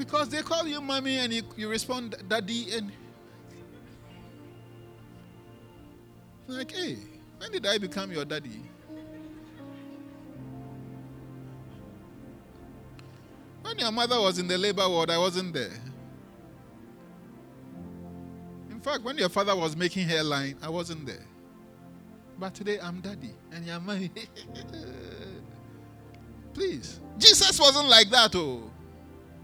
Because 0.08 0.30
they 0.30 0.42
call 0.42 0.66
you 0.66 0.80
mommy 0.80 1.18
and 1.18 1.34
you, 1.34 1.44
you 1.58 1.68
respond 1.68 2.16
daddy 2.30 2.72
and 2.72 2.94
like, 6.48 6.72
hey, 6.72 6.96
when 7.40 7.52
did 7.52 7.68
I 7.68 7.78
become 7.78 8.14
your 8.14 8.24
daddy? 8.24 8.62
When 13.64 13.78
your 13.78 13.92
mother 13.92 14.18
was 14.22 14.40
in 14.40 14.48
the 14.48 14.58
labor 14.58 14.88
ward, 14.88 15.10
I 15.10 15.18
wasn't 15.18 15.54
there. 15.54 15.74
In 18.72 18.80
fact, 18.80 19.04
when 19.04 19.18
your 19.18 19.28
father 19.28 19.58
was 19.58 19.76
making 19.76 20.08
hairline, 20.08 20.56
I 20.62 20.70
wasn't 20.70 21.06
there. 21.06 21.26
But 22.40 22.56
today 22.56 22.80
I'm 22.82 23.02
daddy 23.02 23.36
and 23.52 23.66
you're 23.66 23.82
mommy. 23.82 24.10
Please. 26.54 27.02
Jesus 27.18 27.60
wasn't 27.60 27.90
like 27.90 28.10
that, 28.12 28.34
oh. 28.38 28.72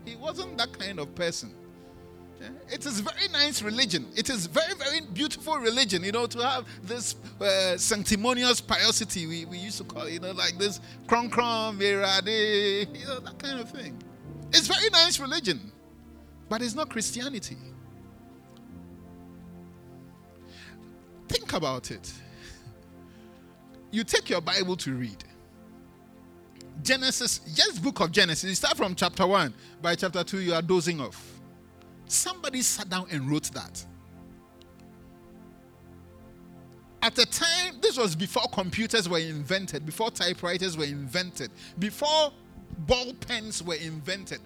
He 0.05 0.15
wasn't 0.15 0.57
that 0.57 0.77
kind 0.77 0.99
of 0.99 1.13
person. 1.15 1.53
It 2.69 2.85
is 2.85 2.99
very 2.99 3.29
nice 3.31 3.61
religion. 3.61 4.07
It 4.15 4.29
is 4.29 4.47
very, 4.47 4.73
very 4.75 5.01
beautiful 5.01 5.57
religion, 5.57 6.03
you 6.03 6.11
know, 6.11 6.25
to 6.25 6.39
have 6.39 6.65
this 6.83 7.15
uh, 7.39 7.77
sanctimonious 7.77 8.59
piosity 8.59 9.27
we, 9.27 9.45
we 9.45 9.57
used 9.57 9.77
to 9.77 9.85
call, 9.85 10.03
it, 10.03 10.13
you 10.13 10.19
know, 10.19 10.31
like 10.31 10.57
this 10.57 10.81
kron 11.07 11.29
kron, 11.29 11.77
mirade, 11.77 12.87
you 12.97 13.05
know, 13.05 13.19
that 13.19 13.39
kind 13.39 13.59
of 13.59 13.69
thing. 13.69 13.97
It's 14.51 14.67
very 14.67 14.89
nice 14.89 15.19
religion, 15.19 15.71
but 16.49 16.61
it's 16.61 16.75
not 16.75 16.89
Christianity. 16.89 17.57
Think 21.29 21.53
about 21.53 21.91
it. 21.91 22.11
You 23.91 24.03
take 24.03 24.29
your 24.29 24.41
Bible 24.41 24.75
to 24.77 24.93
read. 24.93 25.23
Genesis, 26.81 27.39
just 27.53 27.83
book 27.83 27.99
of 27.99 28.11
Genesis, 28.11 28.49
you 28.49 28.55
start 28.55 28.75
from 28.75 28.95
chapter 28.95 29.25
1. 29.25 29.53
By 29.81 29.95
chapter 29.95 30.23
2, 30.23 30.39
you 30.39 30.53
are 30.53 30.61
dozing 30.61 30.99
off. 30.99 31.39
Somebody 32.07 32.61
sat 32.61 32.89
down 32.89 33.07
and 33.11 33.29
wrote 33.29 33.51
that. 33.53 33.85
At 37.01 37.15
the 37.15 37.25
time, 37.25 37.75
this 37.81 37.97
was 37.97 38.15
before 38.15 38.43
computers 38.51 39.09
were 39.09 39.19
invented, 39.19 39.85
before 39.85 40.09
typewriters 40.09 40.77
were 40.77 40.85
invented, 40.85 41.51
before 41.77 42.31
ball 42.87 43.13
pens 43.27 43.61
were 43.61 43.75
invented. 43.75 44.39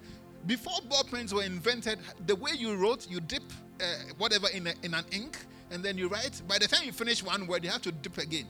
Before 0.48 0.80
ball 0.90 1.04
pens 1.04 1.34
were 1.34 1.44
invented, 1.44 2.00
the 2.26 2.36
way 2.36 2.52
you 2.58 2.76
wrote, 2.76 3.08
you 3.10 3.20
dip 3.20 3.44
uh, 3.80 3.84
whatever 4.18 4.48
in, 4.54 4.68
a, 4.68 4.74
in 4.82 4.94
an 4.94 5.06
ink, 5.12 5.38
and 5.70 5.84
then 5.84 5.98
you 5.98 6.08
write. 6.08 6.42
By 6.48 6.58
the 6.58 6.68
time 6.68 6.84
you 6.86 6.92
finish 6.92 7.22
one 7.22 7.46
word, 7.48 7.64
you 7.64 7.70
have 7.70 7.82
to 7.84 7.92
dip 7.92 8.18
again. 8.18 8.48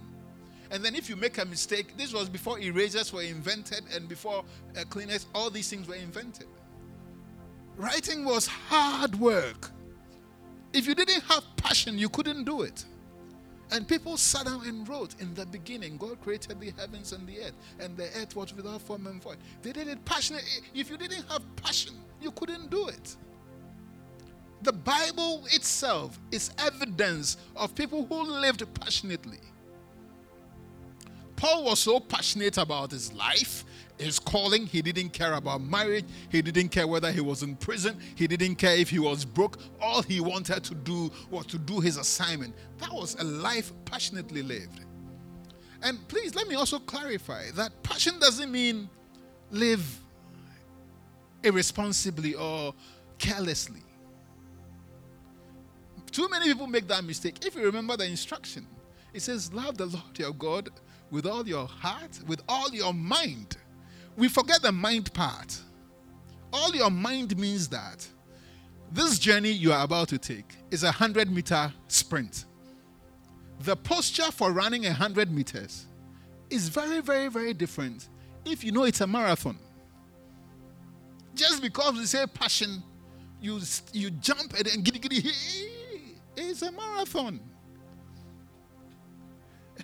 And 0.71 0.83
then 0.83 0.95
if 0.95 1.09
you 1.09 1.15
make 1.15 1.37
a 1.37 1.45
mistake, 1.45 1.97
this 1.97 2.13
was 2.13 2.29
before 2.29 2.59
erasers 2.59 3.13
were 3.13 3.21
invented 3.21 3.81
and 3.93 4.07
before 4.07 4.43
uh, 4.77 4.83
cleaners, 4.89 5.27
all 5.33 5.49
these 5.49 5.69
things 5.69 5.87
were 5.87 5.95
invented. 5.95 6.47
Writing 7.77 8.25
was 8.25 8.47
hard 8.47 9.15
work. 9.15 9.71
If 10.73 10.87
you 10.87 10.95
didn't 10.95 11.21
have 11.23 11.43
passion, 11.55 11.97
you 11.97 12.09
couldn't 12.09 12.43
do 12.43 12.63
it. 12.63 12.85
And 13.71 13.87
people 13.87 14.15
sat 14.17 14.45
down 14.45 14.65
and 14.65 14.87
wrote 14.87 15.15
in 15.19 15.33
the 15.33 15.45
beginning, 15.45 15.97
God 15.97 16.21
created 16.21 16.59
the 16.59 16.71
heavens 16.71 17.11
and 17.11 17.27
the 17.27 17.39
earth, 17.39 17.55
and 17.79 17.97
the 17.97 18.05
earth 18.15 18.35
was 18.35 18.53
without 18.55 18.81
form 18.81 19.07
and 19.07 19.21
void. 19.21 19.37
They 19.61 19.73
did 19.73 19.87
it 19.87 20.03
passionately. 20.05 20.49
If 20.73 20.89
you 20.89 20.97
didn't 20.97 21.25
have 21.29 21.43
passion, 21.57 21.93
you 22.21 22.31
couldn't 22.31 22.69
do 22.69 22.87
it. 22.87 23.15
The 24.61 24.73
Bible 24.73 25.43
itself 25.51 26.17
is 26.31 26.51
evidence 26.57 27.37
of 27.55 27.75
people 27.75 28.05
who 28.05 28.23
lived 28.23 28.63
passionately. 28.73 29.39
Paul 31.37 31.65
was 31.65 31.79
so 31.79 31.99
passionate 31.99 32.57
about 32.57 32.91
his 32.91 33.13
life, 33.13 33.63
his 33.99 34.17
calling. 34.17 34.65
He 34.65 34.81
didn't 34.81 35.11
care 35.11 35.33
about 35.33 35.61
marriage. 35.61 36.05
He 36.29 36.41
didn't 36.41 36.69
care 36.69 36.87
whether 36.87 37.11
he 37.11 37.21
was 37.21 37.43
in 37.43 37.55
prison. 37.55 37.97
He 38.15 38.25
didn't 38.27 38.55
care 38.55 38.75
if 38.75 38.89
he 38.89 38.97
was 38.97 39.23
broke. 39.23 39.59
All 39.79 40.01
he 40.01 40.19
wanted 40.19 40.63
to 40.63 40.73
do 40.73 41.11
was 41.29 41.45
to 41.45 41.59
do 41.59 41.79
his 41.79 41.97
assignment. 41.97 42.55
That 42.79 42.91
was 42.91 43.15
a 43.15 43.23
life 43.23 43.71
passionately 43.85 44.41
lived. 44.41 44.81
And 45.83 46.05
please 46.07 46.33
let 46.33 46.47
me 46.47 46.55
also 46.55 46.79
clarify 46.79 47.51
that 47.51 47.83
passion 47.83 48.17
doesn't 48.19 48.51
mean 48.51 48.89
live 49.51 49.99
irresponsibly 51.43 52.33
or 52.33 52.73
carelessly. 53.19 53.83
Too 56.11 56.27
many 56.29 56.45
people 56.45 56.65
make 56.65 56.87
that 56.87 57.03
mistake. 57.03 57.45
If 57.45 57.53
you 57.53 57.61
remember 57.61 57.95
the 57.95 58.05
instruction, 58.05 58.65
it 59.13 59.21
says, 59.21 59.53
Love 59.53 59.77
the 59.77 59.85
Lord 59.85 60.17
your 60.17 60.33
God 60.33 60.71
with 61.11 61.25
all 61.25 61.47
your 61.47 61.67
heart, 61.67 62.19
with 62.27 62.41
all 62.47 62.69
your 62.71 62.93
mind. 62.93 63.57
We 64.15 64.27
forget 64.27 64.61
the 64.61 64.71
mind 64.71 65.13
part. 65.13 65.59
All 66.51 66.75
your 66.75 66.89
mind 66.89 67.37
means 67.37 67.67
that 67.69 68.07
this 68.91 69.19
journey 69.19 69.51
you 69.51 69.73
are 69.73 69.83
about 69.83 70.09
to 70.09 70.17
take 70.17 70.55
is 70.71 70.83
a 70.83 70.87
100 70.87 71.29
meter 71.29 71.73
sprint. 71.87 72.45
The 73.61 73.75
posture 73.75 74.31
for 74.31 74.51
running 74.51 74.85
a 74.85 74.89
100 74.89 75.31
meters 75.31 75.85
is 76.49 76.69
very, 76.69 77.01
very, 77.01 77.27
very 77.27 77.53
different 77.53 78.07
if 78.45 78.63
you 78.63 78.71
know 78.71 78.83
it's 78.83 79.01
a 79.01 79.07
marathon. 79.07 79.57
Just 81.35 81.61
because 81.61 81.93
we 81.93 82.05
say 82.05 82.25
passion, 82.27 82.81
you, 83.41 83.59
you 83.93 84.09
jump 84.09 84.53
and 84.53 84.65
then 84.65 84.81
giddy 84.81 84.99
giddy, 84.99 85.31
is 86.35 86.61
a 86.61 86.71
marathon. 86.71 87.39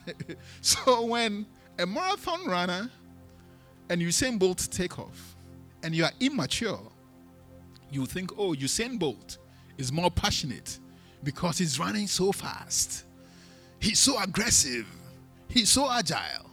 so 0.62 1.06
when 1.06 1.45
a 1.79 1.86
marathon 1.86 2.45
runner 2.45 2.89
and 3.89 4.01
Usain 4.01 4.38
Bolt 4.39 4.67
take 4.71 4.99
off 4.99 5.36
and 5.84 5.95
you 5.95 6.03
are 6.03 6.12
immature, 6.19 6.79
you 7.91 8.06
think, 8.06 8.32
oh, 8.38 8.53
Usain 8.53 8.97
Bolt 8.97 9.38
is 9.77 9.91
more 9.91 10.12
passionate 10.12 10.79
because 11.23 11.58
he's 11.58 11.79
running 11.79 12.08
so 12.08 12.32
fast. 12.32 13.06
He's 13.79 13.99
so 13.99 14.21
aggressive. 14.21 14.88
He's 15.47 15.69
so 15.69 15.89
agile. 15.91 16.49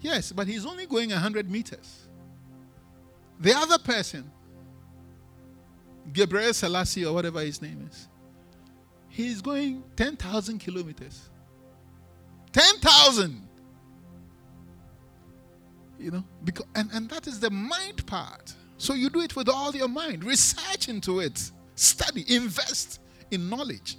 Yes, 0.00 0.32
but 0.32 0.46
he's 0.46 0.66
only 0.66 0.86
going 0.86 1.10
100 1.10 1.50
meters. 1.50 2.08
The 3.40 3.52
other 3.54 3.78
person, 3.78 4.30
Gabriel 6.12 6.52
Selassie 6.52 7.04
or 7.04 7.12
whatever 7.12 7.40
his 7.40 7.60
name 7.62 7.88
is, 7.90 8.08
he's 9.08 9.40
going 9.40 9.82
10,000 9.96 10.58
kilometers. 10.58 11.30
10,000. 12.54 13.42
You 15.98 16.10
know, 16.12 16.24
because, 16.44 16.66
and, 16.74 16.88
and 16.92 17.08
that 17.10 17.26
is 17.26 17.40
the 17.40 17.50
mind 17.50 18.06
part. 18.06 18.54
So 18.78 18.94
you 18.94 19.10
do 19.10 19.20
it 19.20 19.36
with 19.36 19.48
all 19.48 19.74
your 19.74 19.88
mind. 19.88 20.24
Research 20.24 20.88
into 20.88 21.20
it. 21.20 21.50
Study. 21.74 22.24
Invest 22.28 23.00
in 23.30 23.48
knowledge. 23.48 23.96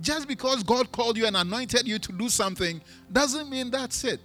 Just 0.00 0.28
because 0.28 0.62
God 0.62 0.92
called 0.92 1.16
you 1.16 1.26
and 1.26 1.36
anointed 1.36 1.88
you 1.88 1.98
to 1.98 2.12
do 2.12 2.28
something 2.28 2.80
doesn't 3.10 3.48
mean 3.50 3.70
that's 3.70 4.04
it. 4.04 4.20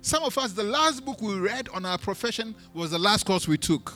Some 0.00 0.24
of 0.24 0.36
us, 0.36 0.52
the 0.52 0.64
last 0.64 1.04
book 1.04 1.22
we 1.22 1.34
read 1.38 1.68
on 1.72 1.86
our 1.86 1.98
profession 1.98 2.54
was 2.74 2.90
the 2.90 2.98
last 2.98 3.24
course 3.24 3.48
we 3.48 3.56
took. 3.56 3.94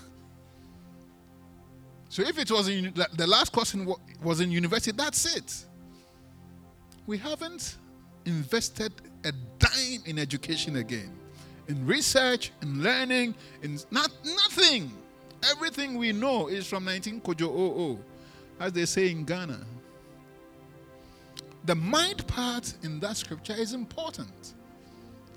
So 2.09 2.23
if 2.23 2.39
it 2.39 2.51
was 2.51 2.69
in, 2.69 2.95
the 3.15 3.27
last 3.27 3.53
course 3.53 3.75
in, 3.75 3.93
was 4.23 4.41
in 4.41 4.51
university, 4.51 4.97
that's 4.97 5.37
it. 5.37 5.65
We 7.07 7.19
haven't 7.19 7.77
invested 8.27 8.93
a 9.25 9.33
dime 9.59 10.03
in 10.05 10.19
education 10.19 10.77
again, 10.77 11.11
in 11.69 11.87
research, 11.87 12.53
in 12.63 12.83
learning, 12.83 13.35
in 13.63 13.79
not 13.91 14.11
nothing. 14.25 14.91
Everything 15.51 15.97
we 15.97 16.13
know 16.13 16.49
is 16.49 16.67
from 16.67 16.85
19 16.85 17.21
Kojo 17.21 17.97
00, 17.97 17.99
as 18.61 18.73
they 18.73 18.85
say 18.85 19.11
in 19.11 19.25
Ghana. 19.25 19.61
The 21.65 21.75
mind 21.75 22.27
part 22.27 22.75
in 22.83 23.01
that 23.01 23.17
scripture 23.17 23.55
is 23.55 23.73
important. 23.73 24.55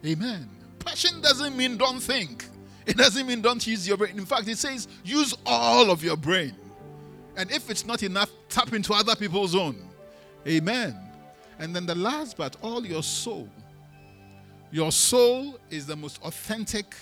Amen. 0.06 0.49
Passion 0.80 1.21
doesn't 1.21 1.56
mean 1.58 1.78
don't 1.78 1.99
think. 1.99 2.45
It 2.86 2.97
doesn't 2.97 3.28
mean 3.28 3.41
don't 3.41 3.65
use 3.65 3.88
your 3.88 3.97
brain. 3.97 4.17
In 4.17 4.25
fact, 4.25 4.47
it 4.47 4.58
says 4.58 4.88
use 5.04 5.36
all 5.45 5.91
of 5.91 6.04
your 6.04 6.17
brain. 6.17 6.56
And 7.36 7.52
if 7.52 7.69
it's 7.69 7.86
not 7.86 8.04
enough, 8.04 8.32
tap 8.49 8.73
into 8.73 8.93
other 8.93 9.15
people's 9.15 9.56
own. 9.56 9.78
Amen. 10.47 11.08
And 11.59 11.75
then 11.75 11.85
the 11.85 11.95
last 11.95 12.37
part, 12.37 12.55
all 12.61 12.85
your 12.85 13.03
soul. 13.03 13.49
Your 14.71 14.91
soul 14.91 15.59
is 15.69 15.85
the 15.85 15.95
most 15.95 16.21
authentic, 16.23 16.95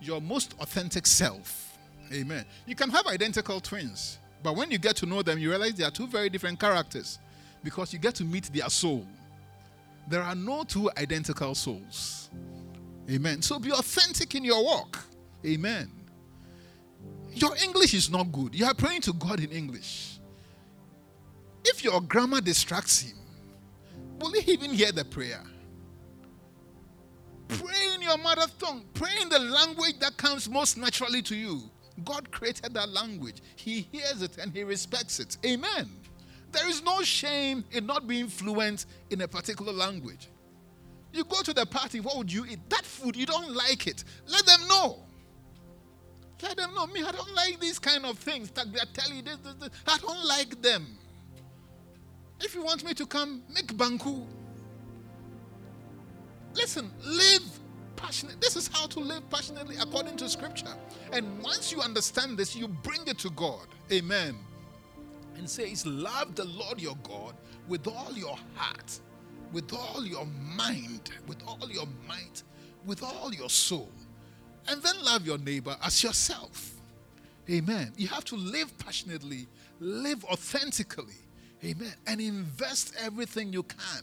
your 0.00 0.20
most 0.20 0.54
authentic 0.60 1.06
self. 1.06 1.78
Amen. 2.12 2.44
You 2.66 2.74
can 2.74 2.90
have 2.90 3.06
identical 3.06 3.60
twins, 3.60 4.18
but 4.42 4.56
when 4.56 4.70
you 4.70 4.78
get 4.78 4.96
to 4.96 5.06
know 5.06 5.22
them, 5.22 5.38
you 5.38 5.50
realize 5.50 5.74
they 5.74 5.84
are 5.84 5.90
two 5.90 6.08
very 6.08 6.28
different 6.28 6.58
characters 6.58 7.18
because 7.62 7.92
you 7.92 7.98
get 7.98 8.14
to 8.16 8.24
meet 8.24 8.44
their 8.52 8.68
soul. 8.68 9.06
There 10.08 10.22
are 10.22 10.34
no 10.34 10.64
two 10.64 10.90
identical 10.96 11.54
souls. 11.54 12.30
Amen. 13.08 13.42
So 13.42 13.58
be 13.58 13.70
authentic 13.70 14.34
in 14.34 14.44
your 14.44 14.64
walk. 14.64 14.98
Amen. 15.46 15.90
Your 17.32 17.56
English 17.62 17.94
is 17.94 18.10
not 18.10 18.32
good. 18.32 18.54
You 18.54 18.66
are 18.66 18.74
praying 18.74 19.02
to 19.02 19.12
God 19.12 19.40
in 19.40 19.50
English. 19.50 20.18
If 21.64 21.84
your 21.84 22.00
grammar 22.00 22.40
distracts 22.40 23.02
him, 23.02 23.19
will 24.20 24.32
he 24.32 24.52
even 24.52 24.70
hear 24.70 24.92
the 24.92 25.04
prayer? 25.04 25.42
Pray 27.48 27.94
in 27.94 28.02
your 28.02 28.18
mother 28.18 28.46
tongue. 28.58 28.84
Pray 28.94 29.10
in 29.20 29.28
the 29.28 29.38
language 29.38 29.98
that 30.00 30.16
comes 30.16 30.48
most 30.48 30.76
naturally 30.76 31.22
to 31.22 31.34
you. 31.34 31.62
God 32.04 32.30
created 32.30 32.74
that 32.74 32.88
language. 32.90 33.36
He 33.56 33.88
hears 33.92 34.22
it 34.22 34.38
and 34.38 34.52
he 34.52 34.62
respects 34.62 35.18
it. 35.18 35.36
Amen. 35.44 35.90
There 36.52 36.68
is 36.68 36.82
no 36.82 37.02
shame 37.02 37.64
in 37.70 37.86
not 37.86 38.06
being 38.06 38.28
fluent 38.28 38.86
in 39.10 39.20
a 39.20 39.28
particular 39.28 39.72
language. 39.72 40.28
You 41.12 41.24
go 41.24 41.42
to 41.42 41.52
the 41.52 41.66
party, 41.66 42.00
what 42.00 42.16
would 42.16 42.32
you 42.32 42.44
eat? 42.46 42.58
That 42.68 42.84
food, 42.84 43.16
you 43.16 43.26
don't 43.26 43.52
like 43.52 43.86
it. 43.86 44.04
Let 44.28 44.46
them 44.46 44.60
know. 44.68 45.00
Let 46.42 46.56
them 46.56 46.72
know. 46.74 46.86
Me, 46.86 47.02
I 47.02 47.10
don't 47.10 47.34
like 47.34 47.60
these 47.60 47.78
kind 47.78 48.06
of 48.06 48.18
things. 48.18 48.50
They 48.50 48.62
tell 48.92 49.12
you 49.12 49.22
this, 49.22 49.36
this, 49.38 49.54
this. 49.54 49.70
I 49.86 49.98
don't 49.98 50.24
like 50.24 50.62
them. 50.62 50.86
If 52.40 52.54
you 52.54 52.62
want 52.62 52.84
me 52.84 52.94
to 52.94 53.06
come, 53.06 53.42
make 53.52 53.66
banku. 53.68 54.26
Listen, 56.54 56.90
live 57.04 57.42
passionate. 57.96 58.40
This 58.40 58.56
is 58.56 58.68
how 58.68 58.86
to 58.88 59.00
live 59.00 59.28
passionately 59.30 59.76
according 59.80 60.16
to 60.18 60.28
scripture. 60.28 60.74
And 61.12 61.42
once 61.42 61.70
you 61.70 61.80
understand 61.80 62.38
this, 62.38 62.56
you 62.56 62.66
bring 62.66 63.06
it 63.06 63.18
to 63.18 63.30
God. 63.30 63.66
Amen. 63.92 64.36
And 65.36 65.48
says, 65.48 65.86
Love 65.86 66.34
the 66.34 66.44
Lord 66.44 66.80
your 66.80 66.96
God 67.02 67.34
with 67.68 67.86
all 67.86 68.12
your 68.12 68.36
heart, 68.54 68.98
with 69.52 69.72
all 69.72 70.04
your 70.04 70.26
mind, 70.56 71.10
with 71.26 71.42
all 71.46 71.70
your 71.70 71.86
might, 72.08 72.42
with 72.84 73.02
all 73.02 73.32
your 73.32 73.50
soul. 73.50 73.90
And 74.68 74.82
then 74.82 74.94
love 75.02 75.26
your 75.26 75.38
neighbor 75.38 75.76
as 75.82 76.02
yourself. 76.02 76.74
Amen. 77.48 77.92
You 77.96 78.08
have 78.08 78.24
to 78.26 78.36
live 78.36 78.76
passionately, 78.78 79.46
live 79.80 80.24
authentically. 80.24 81.14
Amen. 81.64 81.92
And 82.06 82.20
invest 82.20 82.94
everything 82.98 83.52
you 83.52 83.62
can 83.62 84.02